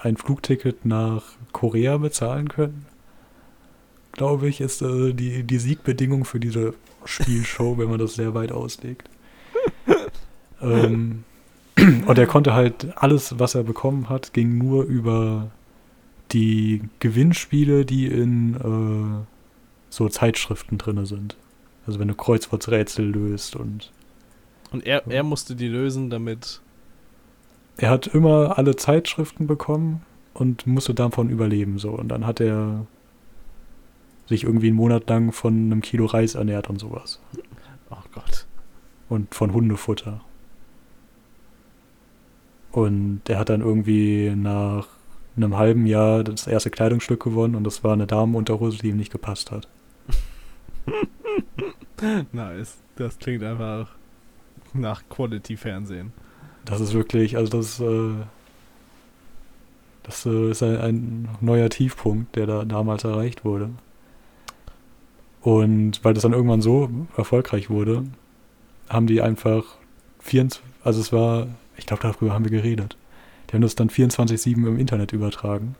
ein 0.00 0.16
Flugticket 0.16 0.84
nach 0.84 1.22
Korea 1.52 1.96
bezahlen 1.96 2.48
können 2.48 2.86
glaube 4.16 4.48
ich, 4.48 4.60
ist 4.60 4.82
äh, 4.82 5.12
die, 5.12 5.44
die 5.44 5.58
Siegbedingung 5.58 6.24
für 6.24 6.40
diese 6.40 6.74
Spielshow, 7.04 7.78
wenn 7.78 7.88
man 7.88 7.98
das 7.98 8.14
sehr 8.14 8.34
weit 8.34 8.50
auslegt. 8.50 9.08
ähm, 10.60 11.24
und 12.06 12.18
er 12.18 12.26
konnte 12.26 12.54
halt 12.54 12.88
alles, 12.96 13.38
was 13.38 13.54
er 13.54 13.62
bekommen 13.62 14.08
hat, 14.08 14.32
ging 14.32 14.58
nur 14.58 14.84
über 14.84 15.50
die 16.32 16.82
Gewinnspiele, 17.00 17.84
die 17.84 18.06
in 18.06 18.54
äh, 18.54 19.26
so 19.90 20.08
Zeitschriften 20.08 20.78
drinne 20.78 21.06
sind. 21.06 21.36
Also 21.86 21.98
wenn 22.00 22.08
du 22.08 22.14
Kreuzworträtsel 22.14 23.04
löst 23.06 23.54
und 23.56 23.92
Und 24.72 24.84
er, 24.86 25.06
er 25.06 25.22
musste 25.22 25.54
die 25.54 25.68
lösen, 25.68 26.10
damit. 26.10 26.60
er 27.76 27.90
hat 27.90 28.06
immer 28.08 28.58
alle 28.58 28.74
Zeitschriften 28.76 29.46
bekommen 29.46 30.02
und 30.34 30.66
musste 30.66 30.94
davon 30.94 31.30
überleben 31.30 31.78
so 31.78 31.90
und 31.90 32.08
dann 32.08 32.26
hat 32.26 32.40
er 32.40 32.86
sich 34.26 34.42
irgendwie 34.44 34.66
einen 34.68 34.76
Monat 34.76 35.08
lang 35.08 35.30
von 35.32 35.54
einem 35.54 35.80
Kilo 35.82 36.06
Reis 36.06 36.34
ernährt 36.34 36.68
und 36.68 36.78
sowas 36.80 37.20
Oh 37.90 37.96
Gott. 38.12 38.46
und 39.08 39.32
von 39.34 39.52
Hundefutter. 39.52 40.20
Und 42.72 43.22
er 43.28 43.38
hat 43.38 43.48
dann 43.48 43.60
irgendwie 43.62 44.32
nach 44.36 44.88
einem 45.36 45.56
halben 45.56 45.86
Jahr 45.86 46.24
das 46.24 46.46
erste 46.46 46.70
Kleidungsstück 46.70 47.22
gewonnen 47.22 47.54
und 47.54 47.64
das 47.64 47.84
war 47.84 47.92
eine 47.92 48.06
Damenunterhose, 48.06 48.78
die 48.78 48.88
ihm 48.88 48.96
nicht 48.96 49.12
gepasst 49.12 49.50
hat. 49.50 49.68
Nice. 52.32 52.78
Das 52.96 53.18
klingt 53.18 53.42
einfach 53.42 53.88
nach 54.72 55.02
Quality-Fernsehen. 55.08 56.12
Das 56.64 56.80
ist 56.80 56.94
wirklich, 56.94 57.36
also 57.36 57.58
das, 57.58 57.80
äh, 57.80 58.14
das 60.02 60.26
äh, 60.26 60.50
ist 60.50 60.62
ein, 60.62 60.76
ein 60.78 61.28
neuer 61.40 61.68
Tiefpunkt, 61.68 62.36
der 62.36 62.46
da 62.46 62.64
damals 62.64 63.04
erreicht 63.04 63.44
wurde. 63.44 63.70
Und 65.42 66.04
weil 66.04 66.14
das 66.14 66.22
dann 66.22 66.32
irgendwann 66.32 66.60
so 66.60 66.90
erfolgreich 67.16 67.70
wurde, 67.70 68.04
haben 68.88 69.06
die 69.06 69.22
einfach 69.22 69.64
24, 70.20 70.62
also 70.82 71.00
es 71.00 71.12
war, 71.12 71.46
ich 71.76 71.86
glaube, 71.86 72.02
darüber 72.02 72.32
haben 72.32 72.44
wir 72.44 72.50
geredet. 72.50 72.96
Die 73.48 73.54
haben 73.54 73.62
das 73.62 73.74
dann 73.74 73.88
24-7 73.88 74.54
im 74.56 74.78
Internet 74.78 75.12
übertragen. 75.12 75.76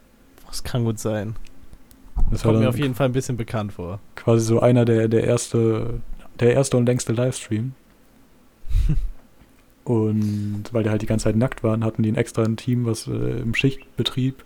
Das 0.47 0.63
kann 0.63 0.85
gut 0.85 0.99
sein. 0.99 1.37
Das 2.31 2.45
war 2.45 2.53
Kommt 2.53 2.65
mir 2.65 2.69
auf 2.69 2.79
jeden 2.79 2.95
Fall 2.95 3.07
ein 3.07 3.13
bisschen 3.13 3.37
bekannt 3.37 3.73
vor. 3.75 4.01
quasi 4.15 4.45
so 4.47 4.61
einer 4.61 4.85
der, 4.85 5.09
der 5.09 5.25
erste, 5.25 6.01
der 6.41 6.55
erste 6.55 6.77
und 6.77 6.87
längste 6.87 7.13
Livestream. 7.13 7.73
und 9.85 10.65
weil 10.73 10.83
die 10.85 10.91
halt 10.91 11.03
die 11.03 11.07
ganze 11.07 11.25
Zeit 11.25 11.37
nackt 11.37 11.63
waren, 11.63 11.85
hatten 11.85 12.03
die 12.03 12.11
ein 12.11 12.17
extra 12.17 12.43
ein 12.43 12.57
Team, 12.57 12.87
was 12.87 13.07
äh, 13.07 13.41
im 13.41 13.55
Schichtbetrieb 13.55 14.45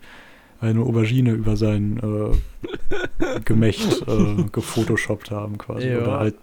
eine 0.59 0.81
Aubergine 0.81 1.31
über 1.31 1.57
sein 1.57 1.99
äh, 1.99 3.39
Gemächt 3.45 4.07
äh, 4.07 4.43
gefotoshoppt 4.51 5.31
haben 5.31 5.57
quasi. 5.57 5.87
Ja. 5.87 6.01
Oder 6.01 6.19
halt 6.19 6.35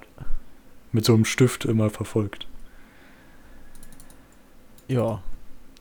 mit 0.93 1.05
so 1.05 1.15
einem 1.15 1.25
Stift 1.25 1.65
immer 1.65 1.91
verfolgt. 1.91 2.47
Ja. 4.89 5.23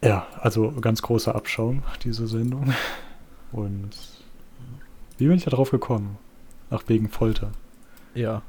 Ja, 0.03 0.27
also 0.39 0.71
ganz 0.79 1.01
großer 1.01 1.33
Abschaum, 1.35 1.83
diese 2.03 2.27
Sendung. 2.27 2.73
Und 3.51 3.89
wie 5.17 5.27
bin 5.27 5.35
ich 5.37 5.43
da 5.43 5.49
drauf 5.51 5.71
gekommen? 5.71 6.17
Ach, 6.69 6.83
wegen 6.87 7.09
Folter. 7.09 7.51
Ja. 8.15 8.41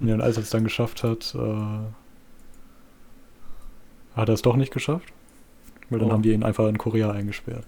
Ja, 0.00 0.14
und 0.14 0.20
als 0.20 0.36
er 0.36 0.42
es 0.42 0.50
dann 0.50 0.64
geschafft 0.64 1.04
hat, 1.04 1.36
äh, 1.36 1.38
hat 4.16 4.28
er 4.28 4.34
es 4.34 4.42
doch 4.42 4.56
nicht 4.56 4.72
geschafft. 4.72 5.12
Weil 5.88 6.00
dann 6.00 6.08
Oh. 6.08 6.12
haben 6.12 6.22
die 6.22 6.32
ihn 6.32 6.42
einfach 6.42 6.66
in 6.66 6.76
Korea 6.76 7.12
eingesperrt. 7.12 7.64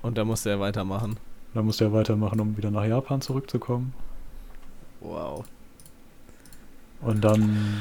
Und 0.00 0.16
da 0.16 0.24
musste 0.24 0.50
er 0.50 0.60
weitermachen. 0.60 1.16
Dann 1.54 1.64
musste 1.64 1.84
er 1.86 1.92
weitermachen, 1.92 2.38
um 2.38 2.56
wieder 2.56 2.70
nach 2.70 2.84
Japan 2.84 3.20
zurückzukommen. 3.20 3.94
Wow. 5.00 5.44
Und 7.00 7.22
dann 7.24 7.80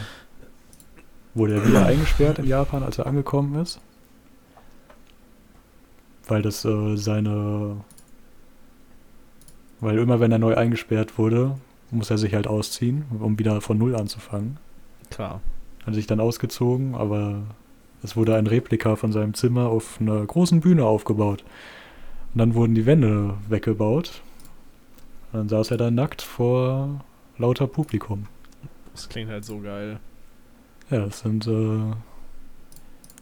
wurde 1.34 1.56
er 1.56 1.68
wieder 1.68 1.86
eingesperrt 1.86 2.40
in 2.40 2.46
Japan, 2.46 2.84
als 2.84 2.98
er 2.98 3.08
angekommen 3.08 3.60
ist. 3.62 3.80
Weil 6.28 6.42
das 6.42 6.64
äh, 6.66 6.96
seine. 6.96 7.78
Weil 9.80 9.98
immer 9.98 10.20
wenn 10.20 10.32
er 10.32 10.40
neu 10.40 10.56
eingesperrt 10.56 11.18
wurde, 11.18 11.58
muss 11.92 12.10
er 12.10 12.18
sich 12.18 12.34
halt 12.34 12.48
ausziehen, 12.48 13.06
um 13.20 13.38
wieder 13.38 13.60
von 13.62 13.78
Null 13.78 13.96
anzufangen. 13.96 14.58
Klar. 15.10 15.42
Hat 15.86 15.94
sich 15.94 16.08
dann 16.08 16.22
ausgezogen, 16.22 16.96
aber 16.96 17.42
es 18.02 18.16
wurde 18.16 18.36
ein 18.36 18.48
Replika 18.48 18.96
von 18.96 19.12
seinem 19.12 19.34
Zimmer 19.34 19.68
auf 19.68 20.00
einer 20.00 20.26
großen 20.26 20.62
Bühne 20.62 20.86
aufgebaut. 20.86 21.44
Und 22.34 22.40
dann 22.40 22.56
wurden 22.56 22.76
die 22.76 22.86
Wände 22.86 23.36
weggebaut. 23.50 24.22
Und 25.32 25.40
dann 25.40 25.50
saß 25.50 25.72
er 25.72 25.78
da 25.78 25.92
nackt 25.92 26.22
vor 26.22 27.04
lauter 27.38 27.68
Publikum. 27.68 28.28
Das 28.94 29.10
klingt 29.10 29.30
halt 29.30 29.44
so 29.44 29.60
geil. 29.60 30.00
Ja, 30.94 31.06
das 31.06 31.20
sind 31.22 31.48
äh, 31.48 31.92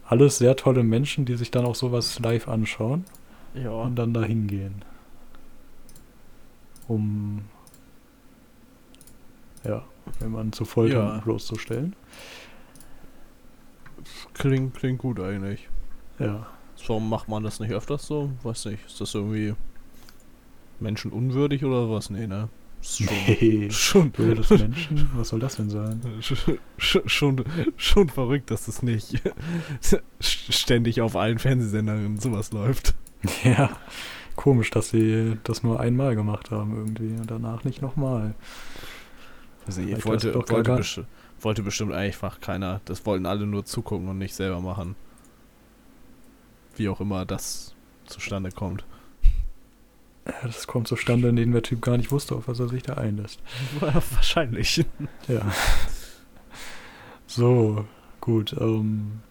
alles 0.05 0.39
sehr 0.39 0.57
tolle 0.57 0.83
Menschen, 0.83 1.23
die 1.25 1.35
sich 1.35 1.51
dann 1.51 1.65
auch 1.65 1.75
sowas 1.75 2.19
live 2.19 2.47
anschauen 2.49 3.05
Ja. 3.53 3.71
und 3.71 3.95
dann 3.95 4.13
da 4.13 4.23
hingehen. 4.23 4.83
Um 6.89 7.43
ja, 9.63 9.83
jemanden 10.19 10.51
zu 10.51 10.65
foltern 10.65 11.07
Ja. 11.17 11.17
bloßzustellen. 11.19 11.95
Klingt, 14.33 14.73
klingt 14.73 14.99
gut 14.99 15.19
eigentlich. 15.19 15.69
Ja. 16.19 16.47
Warum 16.87 17.07
macht 17.09 17.29
man 17.29 17.43
das 17.43 17.59
nicht 17.59 17.71
öfters 17.71 18.05
so? 18.07 18.31
Weiß 18.43 18.65
nicht. 18.65 18.85
Ist 18.85 18.99
das 18.99 19.13
irgendwie 19.13 19.53
menschenunwürdig 20.79 21.63
oder 21.63 21.89
was? 21.91 22.09
Nee, 22.09 22.27
ne? 22.27 22.49
Schon, 22.81 23.07
Nee. 23.27 23.69
schon, 23.69 24.11
Menschen? 24.17 25.09
Was 25.15 25.29
soll 25.29 25.39
das 25.39 25.55
denn 25.57 25.69
sein? 25.69 26.01
Sch- 26.21 26.57
sch- 26.79 27.07
schon, 27.09 27.43
schon 27.77 28.09
verrückt, 28.09 28.49
dass 28.51 28.65
das 28.65 28.81
nicht 28.81 29.21
ständig 30.19 31.01
auf 31.01 31.15
allen 31.15 31.37
Fernsehsendern 31.39 32.17
sowas 32.17 32.51
läuft. 32.51 32.95
Ja. 33.43 33.69
Komisch, 34.35 34.71
dass 34.71 34.89
sie 34.89 35.37
das 35.43 35.61
nur 35.61 35.79
einmal 35.79 36.15
gemacht 36.15 36.49
haben 36.49 36.75
irgendwie 36.75 37.19
und 37.19 37.29
danach 37.29 37.63
nicht 37.63 37.81
nochmal. 37.83 38.33
Also 39.67 39.81
ich 39.81 40.03
wollte, 40.05 40.33
wollte, 40.33 40.73
besti 40.75 41.03
wollte 41.39 41.61
bestimmt 41.61 41.93
einfach 41.93 42.39
keiner. 42.39 42.81
Das 42.85 43.05
wollten 43.05 43.27
alle 43.27 43.45
nur 43.45 43.63
zugucken 43.65 44.07
und 44.07 44.17
nicht 44.17 44.33
selber 44.33 44.59
machen. 44.59 44.95
Wie 46.75 46.89
auch 46.89 46.99
immer 47.01 47.25
das 47.25 47.75
zustande 48.05 48.51
kommt. 48.51 48.83
Ja, 50.25 50.33
das 50.43 50.67
kommt 50.67 50.87
zustande, 50.87 51.29
indem 51.29 51.51
der 51.51 51.63
Typ 51.63 51.81
gar 51.81 51.97
nicht 51.97 52.11
wusste, 52.11 52.35
auf 52.35 52.47
was 52.47 52.59
er 52.59 52.69
sich 52.69 52.83
da 52.83 52.93
einlässt. 52.93 53.39
Wahrscheinlich. 53.79 54.85
Ja. 55.27 55.41
So, 57.27 57.85
gut. 58.19 58.55
Ähm, 58.59 59.21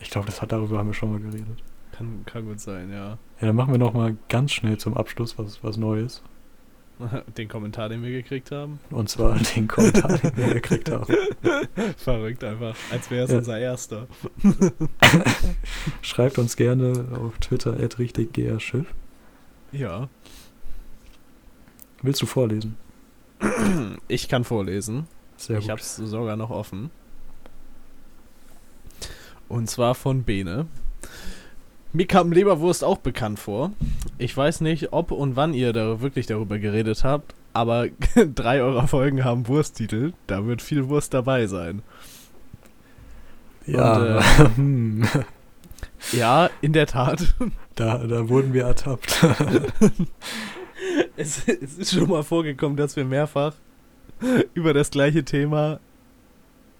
ich 0.00 0.10
glaube, 0.10 0.26
das 0.26 0.42
hat 0.42 0.52
darüber 0.52 0.78
haben 0.78 0.88
wir 0.88 0.94
schon 0.94 1.12
mal 1.12 1.20
geredet. 1.20 1.62
Kann, 1.92 2.24
kann 2.26 2.44
gut 2.46 2.58
sein, 2.60 2.90
ja. 2.90 3.10
Ja, 3.10 3.18
dann 3.46 3.54
machen 3.56 3.72
wir 3.72 3.78
noch 3.78 3.92
mal 3.92 4.16
ganz 4.28 4.52
schnell 4.52 4.78
zum 4.78 4.94
Abschluss 4.96 5.38
was, 5.38 5.62
was 5.62 5.76
Neues. 5.76 6.22
Den 7.36 7.48
Kommentar, 7.48 7.88
den 7.88 8.02
wir 8.02 8.10
gekriegt 8.10 8.50
haben. 8.50 8.78
Und 8.90 9.08
zwar 9.08 9.36
den 9.54 9.66
Kommentar, 9.68 10.18
den 10.18 10.36
wir 10.36 10.54
gekriegt 10.54 10.90
haben. 10.90 11.06
Verrückt 11.96 12.44
einfach. 12.44 12.76
Als 12.90 13.10
wäre 13.10 13.24
es 13.24 13.30
Ja. 13.30 13.38
unser 13.38 13.58
erster. 13.58 14.06
Schreibt 16.00 16.38
uns 16.38 16.56
gerne 16.56 17.06
auf 17.18 17.38
Twitter 17.38 17.76
richtiggrschiff. 17.98 18.86
Ja. 19.72 20.08
Willst 22.02 22.20
du 22.22 22.26
vorlesen? 22.26 22.76
Ich 24.08 24.28
kann 24.28 24.44
vorlesen. 24.44 25.06
Sehr 25.36 25.58
ich 25.58 25.64
gut. 25.64 25.72
hab's 25.72 25.96
sogar 25.96 26.36
noch 26.36 26.50
offen. 26.50 26.90
Und 29.48 29.68
zwar 29.68 29.94
von 29.94 30.22
Bene. 30.22 30.66
Mir 31.92 32.06
kam 32.06 32.32
Leberwurst 32.32 32.84
auch 32.84 32.98
bekannt 32.98 33.38
vor. 33.38 33.72
Ich 34.18 34.34
weiß 34.36 34.62
nicht, 34.62 34.92
ob 34.92 35.10
und 35.10 35.36
wann 35.36 35.52
ihr 35.52 35.72
da 35.72 36.00
wirklich 36.00 36.26
darüber 36.26 36.58
geredet 36.58 37.04
habt, 37.04 37.34
aber 37.52 37.88
drei 38.34 38.62
eurer 38.62 38.88
Folgen 38.88 39.24
haben 39.24 39.46
Wursttitel. 39.48 40.12
Da 40.26 40.46
wird 40.46 40.62
viel 40.62 40.88
Wurst 40.88 41.12
dabei 41.12 41.46
sein. 41.46 41.82
Ja, 43.66 43.96
Und, 43.96 44.06
äh, 44.06 44.22
hm, 44.56 45.08
Ja, 46.10 46.50
in 46.60 46.72
der 46.72 46.86
Tat. 46.86 47.34
da, 47.76 47.98
da 47.98 48.28
wurden 48.28 48.52
wir 48.52 48.64
ertappt. 48.64 49.24
Es, 51.16 51.46
es 51.46 51.78
ist 51.78 51.94
schon 51.94 52.08
mal 52.08 52.24
vorgekommen, 52.24 52.76
dass 52.76 52.96
wir 52.96 53.04
mehrfach 53.04 53.54
über 54.52 54.74
das 54.74 54.90
gleiche 54.90 55.24
Thema, 55.24 55.78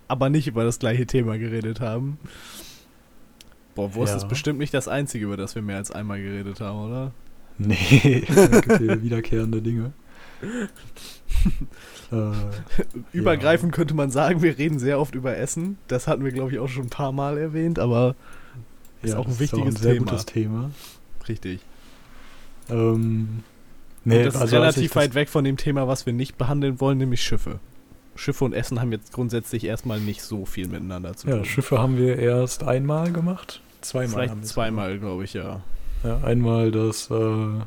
aber 0.08 0.28
nicht 0.28 0.48
über 0.48 0.64
das 0.64 0.80
gleiche 0.80 1.06
Thema 1.06 1.38
geredet 1.38 1.80
haben. 1.80 2.18
Boah, 3.76 3.94
Wurst 3.94 4.12
Ja. 4.12 4.16
ist 4.16 4.28
bestimmt 4.28 4.58
nicht 4.58 4.74
das 4.74 4.88
einzige, 4.88 5.26
über 5.26 5.36
das 5.36 5.54
wir 5.54 5.62
mehr 5.62 5.76
als 5.76 5.92
einmal 5.92 6.20
geredet 6.20 6.60
haben, 6.60 6.80
oder? 6.80 7.12
nee, 7.58 8.24
da 8.34 8.60
gibt 8.60 9.02
wiederkehrende 9.02 9.62
Dinge. 9.62 9.92
äh, 12.10 12.32
Übergreifend 13.12 13.72
könnte 13.72 13.94
man 13.94 14.10
sagen, 14.10 14.42
wir 14.42 14.58
reden 14.58 14.80
sehr 14.80 14.98
oft 14.98 15.14
über 15.14 15.36
Essen. 15.36 15.78
Das 15.86 16.08
hatten 16.08 16.24
wir, 16.24 16.32
glaube 16.32 16.50
ich, 16.50 16.58
auch 16.58 16.68
schon 16.68 16.84
ein 16.86 16.90
paar 16.90 17.12
Mal 17.12 17.38
erwähnt, 17.38 17.78
aber 17.78 18.16
Ist 19.02 19.14
auch 19.14 19.26
ein 19.26 19.38
wichtiges 19.38 19.74
sehr 19.76 19.94
Thema. 19.94 20.04
gutes 20.06 20.26
Thema. 20.26 20.70
richtig. 21.28 21.60
Ähm, 22.70 23.42
nee, 24.04 24.22
das 24.22 24.34
ist 24.34 24.40
also 24.40 24.56
als 24.56 24.76
relativ 24.76 24.94
weit 24.96 25.14
weg 25.14 25.28
von 25.28 25.44
dem 25.44 25.56
Thema, 25.56 25.88
was 25.88 26.06
wir 26.06 26.12
nicht 26.12 26.38
behandeln 26.38 26.80
wollen, 26.80 26.98
nämlich 26.98 27.22
Schiffe. 27.22 27.58
Schiffe 28.14 28.44
und 28.44 28.52
Essen 28.52 28.80
haben 28.80 28.92
jetzt 28.92 29.12
grundsätzlich 29.12 29.64
erstmal 29.64 29.98
nicht 29.98 30.22
so 30.22 30.44
viel 30.44 30.68
miteinander 30.68 31.16
zu 31.16 31.28
Ja, 31.28 31.36
tun. 31.36 31.44
Schiffe 31.44 31.78
haben 31.78 31.96
wir 31.96 32.18
erst 32.18 32.62
einmal 32.62 33.10
gemacht. 33.12 33.60
Zweimal. 33.80 34.06
haben 34.06 34.12
wir 34.14 34.34
Vielleicht 34.34 34.46
zweimal, 34.46 34.98
glaube 34.98 35.24
ich, 35.24 35.32
ja. 35.34 35.62
Ja, 36.04 36.18
einmal 36.22 36.70
das 36.70 37.10
äh, 37.10 37.60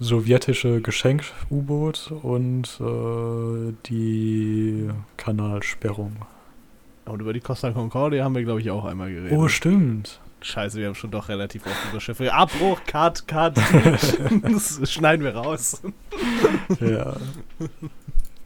sowjetische 0.00 0.80
Geschenk-U-Boot 0.80 2.12
und 2.22 2.80
äh, 2.80 3.72
die 3.86 4.90
Kanalsperrung. 5.16 6.16
Und 7.04 7.20
über 7.20 7.32
die 7.32 7.40
Costa 7.40 7.72
Concordia 7.72 8.24
haben 8.24 8.34
wir, 8.34 8.42
glaube 8.44 8.60
ich, 8.60 8.70
auch 8.70 8.84
einmal 8.84 9.12
geredet. 9.12 9.36
Oh, 9.36 9.48
stimmt. 9.48 10.20
Scheiße, 10.40 10.78
wir 10.78 10.88
haben 10.88 10.94
schon 10.94 11.10
doch 11.10 11.28
relativ 11.28 11.66
oft 11.66 11.90
über 11.90 12.00
Schiffe. 12.00 12.32
Abbruch, 12.32 12.80
Cut, 12.86 13.26
Cut. 13.28 13.56
das 14.42 14.90
schneiden 14.90 15.24
wir 15.24 15.34
raus. 15.36 15.82
Ja. 16.80 17.16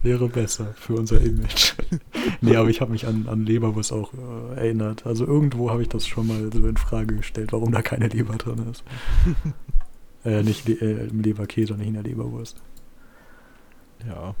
Wäre 0.03 0.29
besser 0.29 0.73
für 0.75 0.93
unser 0.93 1.19
Image. 1.21 1.73
nee, 2.41 2.55
aber 2.55 2.69
ich 2.69 2.81
habe 2.81 2.91
mich 2.91 3.07
an, 3.07 3.27
an 3.27 3.45
Leberwurst 3.45 3.91
auch 3.91 4.13
äh, 4.13 4.55
erinnert. 4.57 5.07
Also 5.07 5.25
irgendwo 5.25 5.71
habe 5.71 5.81
ich 5.81 5.89
das 5.89 6.05
schon 6.05 6.27
mal 6.27 6.51
so 6.53 6.67
in 6.67 6.77
Frage 6.77 7.15
gestellt, 7.15 7.51
warum 7.51 7.71
da 7.71 7.81
keine 7.81 8.07
Leber 8.07 8.35
drin 8.35 8.67
ist. 8.71 8.83
äh, 10.23 10.43
nicht 10.43 10.67
Le 10.67 10.75
äh, 10.75 11.07
im 11.09 11.21
Leberkäse, 11.21 11.73
nicht 11.73 11.87
in 11.87 11.93
der 11.95 12.03
Leberwurst. 12.03 12.61
Ja, 14.07 14.35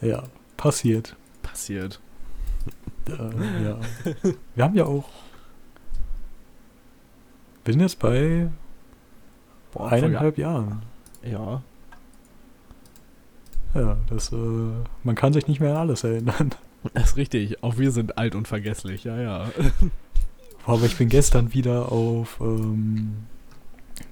Ja, 0.00 0.24
passiert. 0.56 1.14
passiert. 1.42 2.00
Äh, 3.08 3.64
ja. 3.64 3.78
Wir 4.54 4.64
haben 4.64 4.74
ja 4.74 4.84
auch. 4.84 5.08
Wir 7.64 7.74
sind 7.74 7.82
jetzt 7.82 7.98
bei 7.98 8.48
Boah, 9.72 9.92
eineinhalb 9.92 10.38
Jahren. 10.38 10.82
Ja. 11.22 11.62
Ja, 13.74 13.98
das, 14.08 14.32
äh, 14.32 14.36
man 15.04 15.14
kann 15.14 15.32
sich 15.32 15.46
nicht 15.46 15.60
mehr 15.60 15.72
an 15.72 15.76
alles 15.76 16.04
erinnern. 16.04 16.50
Das 16.94 17.10
ist 17.10 17.16
richtig. 17.16 17.62
Auch 17.64 17.76
wir 17.76 17.90
sind 17.90 18.18
alt 18.18 18.36
und 18.36 18.46
vergesslich. 18.46 19.02
Ja, 19.02 19.20
ja. 19.20 19.50
Boah, 20.64 20.74
aber 20.74 20.84
ich 20.84 20.96
bin 20.96 21.08
gestern 21.08 21.52
wieder 21.52 21.90
auf 21.90 22.38
ähm, 22.40 23.16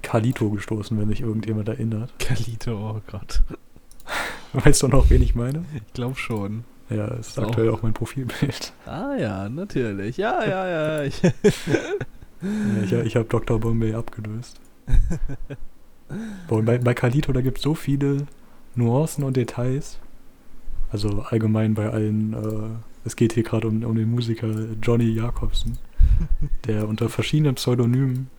Kalito 0.01 0.49
gestoßen, 0.49 0.99
wenn 0.99 1.07
sich 1.07 1.21
irgendjemand 1.21 1.69
erinnert. 1.69 2.11
Kalito, 2.19 2.97
oh 2.97 3.01
Gott. 3.09 3.43
Weißt 4.53 4.83
du 4.83 4.89
noch, 4.89 5.09
wen 5.09 5.21
ich 5.21 5.33
meine? 5.33 5.63
Ich 5.75 5.93
glaube 5.93 6.17
schon. 6.17 6.65
Ja, 6.89 7.07
es 7.15 7.29
ist 7.29 7.39
auch- 7.39 7.47
aktuell 7.49 7.69
auch 7.69 7.81
mein 7.81 7.93
Profilbild. 7.93 8.73
Ah 8.85 9.15
ja, 9.19 9.49
natürlich. 9.49 10.17
Ja, 10.17 10.43
ja, 10.47 10.67
ja. 10.67 11.03
Ich, 11.03 11.21
ich 11.23 12.93
ich 12.93 13.15
habe 13.15 13.25
Dr. 13.27 13.59
Bombay 13.59 13.93
abgelöst. 13.93 14.59
Bei, 16.47 16.77
bei 16.77 16.93
Kalito, 16.93 17.33
da 17.33 17.41
gibt 17.41 17.57
es 17.57 17.63
so 17.63 17.73
viele 17.75 18.27
Nuancen 18.75 19.23
und 19.25 19.35
Details. 19.35 19.99
Also 20.89 21.21
allgemein 21.29 21.73
bei 21.73 21.89
allen, 21.89 22.31
äh, 22.33 22.69
es 23.05 23.17
geht 23.17 23.33
hier 23.33 23.43
gerade 23.43 23.67
um, 23.67 23.83
um 23.83 23.95
den 23.95 24.09
Musiker 24.09 24.47
Johnny 24.81 25.09
Jacobsen, 25.09 25.77
der 26.65 26.87
unter 26.87 27.09
verschiedenen 27.09 27.55
Pseudonymen 27.55 28.29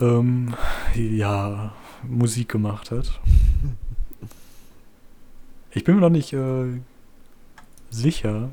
ähm, 0.00 0.54
ja, 0.96 1.72
Musik 2.02 2.48
gemacht 2.48 2.90
hat. 2.90 3.20
Ich 5.70 5.84
bin 5.84 5.94
mir 5.94 6.00
noch 6.00 6.10
nicht 6.10 6.32
äh, 6.32 6.64
sicher, 7.96 8.50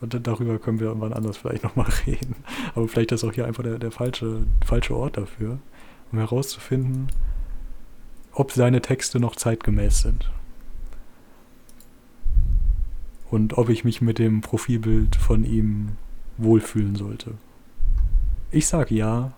und 0.00 0.12
da- 0.14 0.18
darüber 0.18 0.58
können 0.58 0.80
wir 0.80 0.88
irgendwann 0.88 1.12
anders 1.12 1.36
vielleicht 1.36 1.62
nochmal 1.64 1.88
reden. 2.06 2.34
Aber 2.74 2.88
vielleicht 2.88 3.12
ist 3.12 3.24
auch 3.24 3.32
hier 3.32 3.46
einfach 3.46 3.62
der, 3.62 3.78
der 3.78 3.90
falsche, 3.90 4.46
falsche 4.64 4.96
Ort 4.96 5.16
dafür, 5.16 5.58
um 6.12 6.18
herauszufinden, 6.18 7.08
ob 8.32 8.52
seine 8.52 8.80
Texte 8.82 9.18
noch 9.20 9.36
zeitgemäß 9.36 10.00
sind. 10.02 10.30
Und 13.30 13.58
ob 13.58 13.68
ich 13.70 13.84
mich 13.84 14.00
mit 14.00 14.18
dem 14.18 14.40
Profilbild 14.40 15.16
von 15.16 15.44
ihm 15.44 15.92
wohlfühlen 16.38 16.94
sollte. 16.94 17.32
Ich 18.50 18.68
sag 18.68 18.90
ja, 18.90 19.32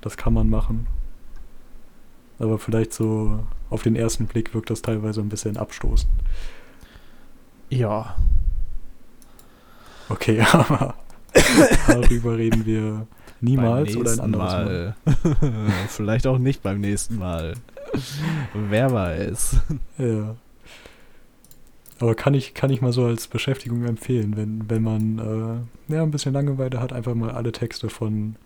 das 0.00 0.16
kann 0.16 0.34
man 0.34 0.50
machen. 0.50 0.86
Aber 2.38 2.58
vielleicht 2.58 2.92
so 2.92 3.38
auf 3.70 3.82
den 3.82 3.94
ersten 3.94 4.26
Blick 4.26 4.52
wirkt 4.54 4.70
das 4.70 4.82
teilweise 4.82 5.20
ein 5.20 5.28
bisschen 5.28 5.56
abstoßend. 5.56 6.10
ja. 7.70 8.16
Okay, 10.08 10.40
aber 10.52 10.94
darüber 11.86 12.36
reden 12.36 12.66
wir 12.66 13.06
niemals 13.40 13.96
oder 13.96 14.12
ein 14.12 14.20
anderes 14.20 14.52
Mal. 14.52 14.94
Mal. 15.04 15.66
Vielleicht 15.88 16.26
auch 16.26 16.38
nicht 16.38 16.62
beim 16.62 16.80
nächsten 16.80 17.18
Mal. 17.18 17.54
Wer 18.54 18.92
weiß. 18.92 19.56
Ja. 19.98 20.36
Aber 22.00 22.14
kann 22.14 22.34
ich, 22.34 22.54
kann 22.54 22.70
ich 22.70 22.80
mal 22.80 22.92
so 22.92 23.04
als 23.04 23.28
Beschäftigung 23.28 23.84
empfehlen, 23.84 24.36
wenn, 24.36 24.68
wenn 24.68 24.82
man 24.82 25.66
äh, 25.88 25.94
ja, 25.94 26.02
ein 26.02 26.10
bisschen 26.10 26.32
Langeweile 26.32 26.80
hat, 26.80 26.92
einfach 26.92 27.14
mal 27.14 27.30
alle 27.30 27.52
Texte 27.52 27.88
von 27.88 28.36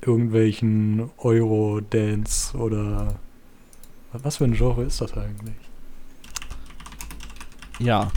irgendwelchen 0.00 1.10
Euro-Dance 1.18 2.56
oder 2.56 3.16
was 4.12 4.38
für 4.38 4.44
ein 4.44 4.54
Genre 4.54 4.84
ist 4.84 5.00
das 5.00 5.12
eigentlich? 5.14 5.56
Ja. 7.78 8.10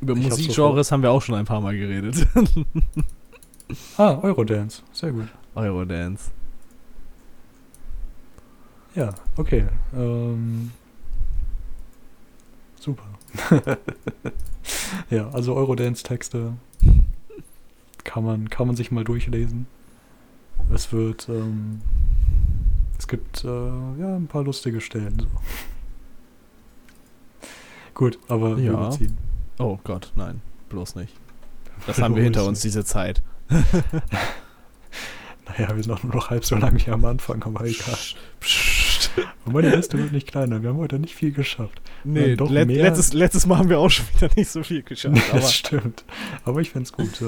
Über 0.00 0.14
Ich 0.14 0.28
Musikgenres 0.28 0.92
haben 0.92 1.02
wir 1.02 1.10
auch 1.10 1.22
schon 1.22 1.34
ein 1.34 1.44
paar 1.44 1.60
Mal 1.60 1.76
geredet. 1.76 2.26
Ah, 3.98 4.18
Eurodance. 4.22 4.82
Sehr 4.94 5.12
gut. 5.12 5.28
Eurodance. 5.54 6.30
Ja, 8.94 9.12
okay. 9.36 9.66
Ähm, 9.94 10.70
super. 12.80 13.02
ja, 15.10 15.28
also 15.32 15.54
Eurodance-Texte 15.54 16.54
kann 18.04 18.24
man, 18.24 18.48
kann 18.48 18.66
man 18.68 18.74
sich 18.76 18.90
mal 18.90 19.04
durchlesen. 19.04 19.66
Es 20.72 20.90
wird, 20.90 21.28
ähm, 21.28 21.82
es 22.98 23.06
gibt 23.06 23.44
äh, 23.44 23.48
ja 23.48 24.16
ein 24.16 24.28
paar 24.28 24.44
lustige 24.44 24.80
Stellen. 24.80 25.18
So. 25.20 25.26
Gut, 27.92 28.18
aber 28.28 28.56
Ja. 28.58 28.72
überziehen. 28.72 29.18
Oh 29.58 29.78
Gott, 29.84 30.12
nein, 30.16 30.40
bloß 30.68 30.96
nicht. 30.96 31.14
Das 31.86 31.98
haben 32.02 32.14
wir 32.16 32.22
hinter 32.22 32.44
uns, 32.46 32.60
diese 32.60 32.84
Zeit. 32.84 33.22
Naja, 35.48 35.74
wir 35.74 35.82
sind 35.82 35.90
auch 35.92 36.02
nur 36.02 36.14
noch 36.14 36.28
halb 36.30 36.44
so 36.44 36.56
lang 36.56 36.78
wie 36.84 36.90
am 36.90 37.04
Anfang, 37.06 37.42
aber 37.42 37.64
egal. 37.64 37.96
Psst. 38.40 39.10
Und 39.46 39.54
meine 39.54 39.74
Liste 39.74 39.96
wird 39.98 40.12
nicht 40.12 40.26
kleiner. 40.28 40.62
Wir 40.62 40.68
haben 40.68 40.76
heute 40.76 40.98
nicht 40.98 41.14
viel 41.14 41.32
geschafft. 41.32 41.80
Nee, 42.04 42.36
doch 42.36 42.50
let 42.50 42.68
mehr. 42.68 42.82
letztes, 42.82 43.14
letztes 43.14 43.46
Mal 43.46 43.56
haben 43.58 43.70
wir 43.70 43.78
auch 43.78 43.88
schon 43.90 44.04
wieder 44.14 44.28
nicht 44.36 44.50
so 44.50 44.62
viel 44.62 44.82
geschafft. 44.82 45.16
das 45.16 45.30
Aber 45.30 45.40
stimmt. 45.42 46.04
Aber 46.44 46.60
ich 46.60 46.68
find's 46.70 46.92
gut. 46.92 47.22
Äh, 47.22 47.24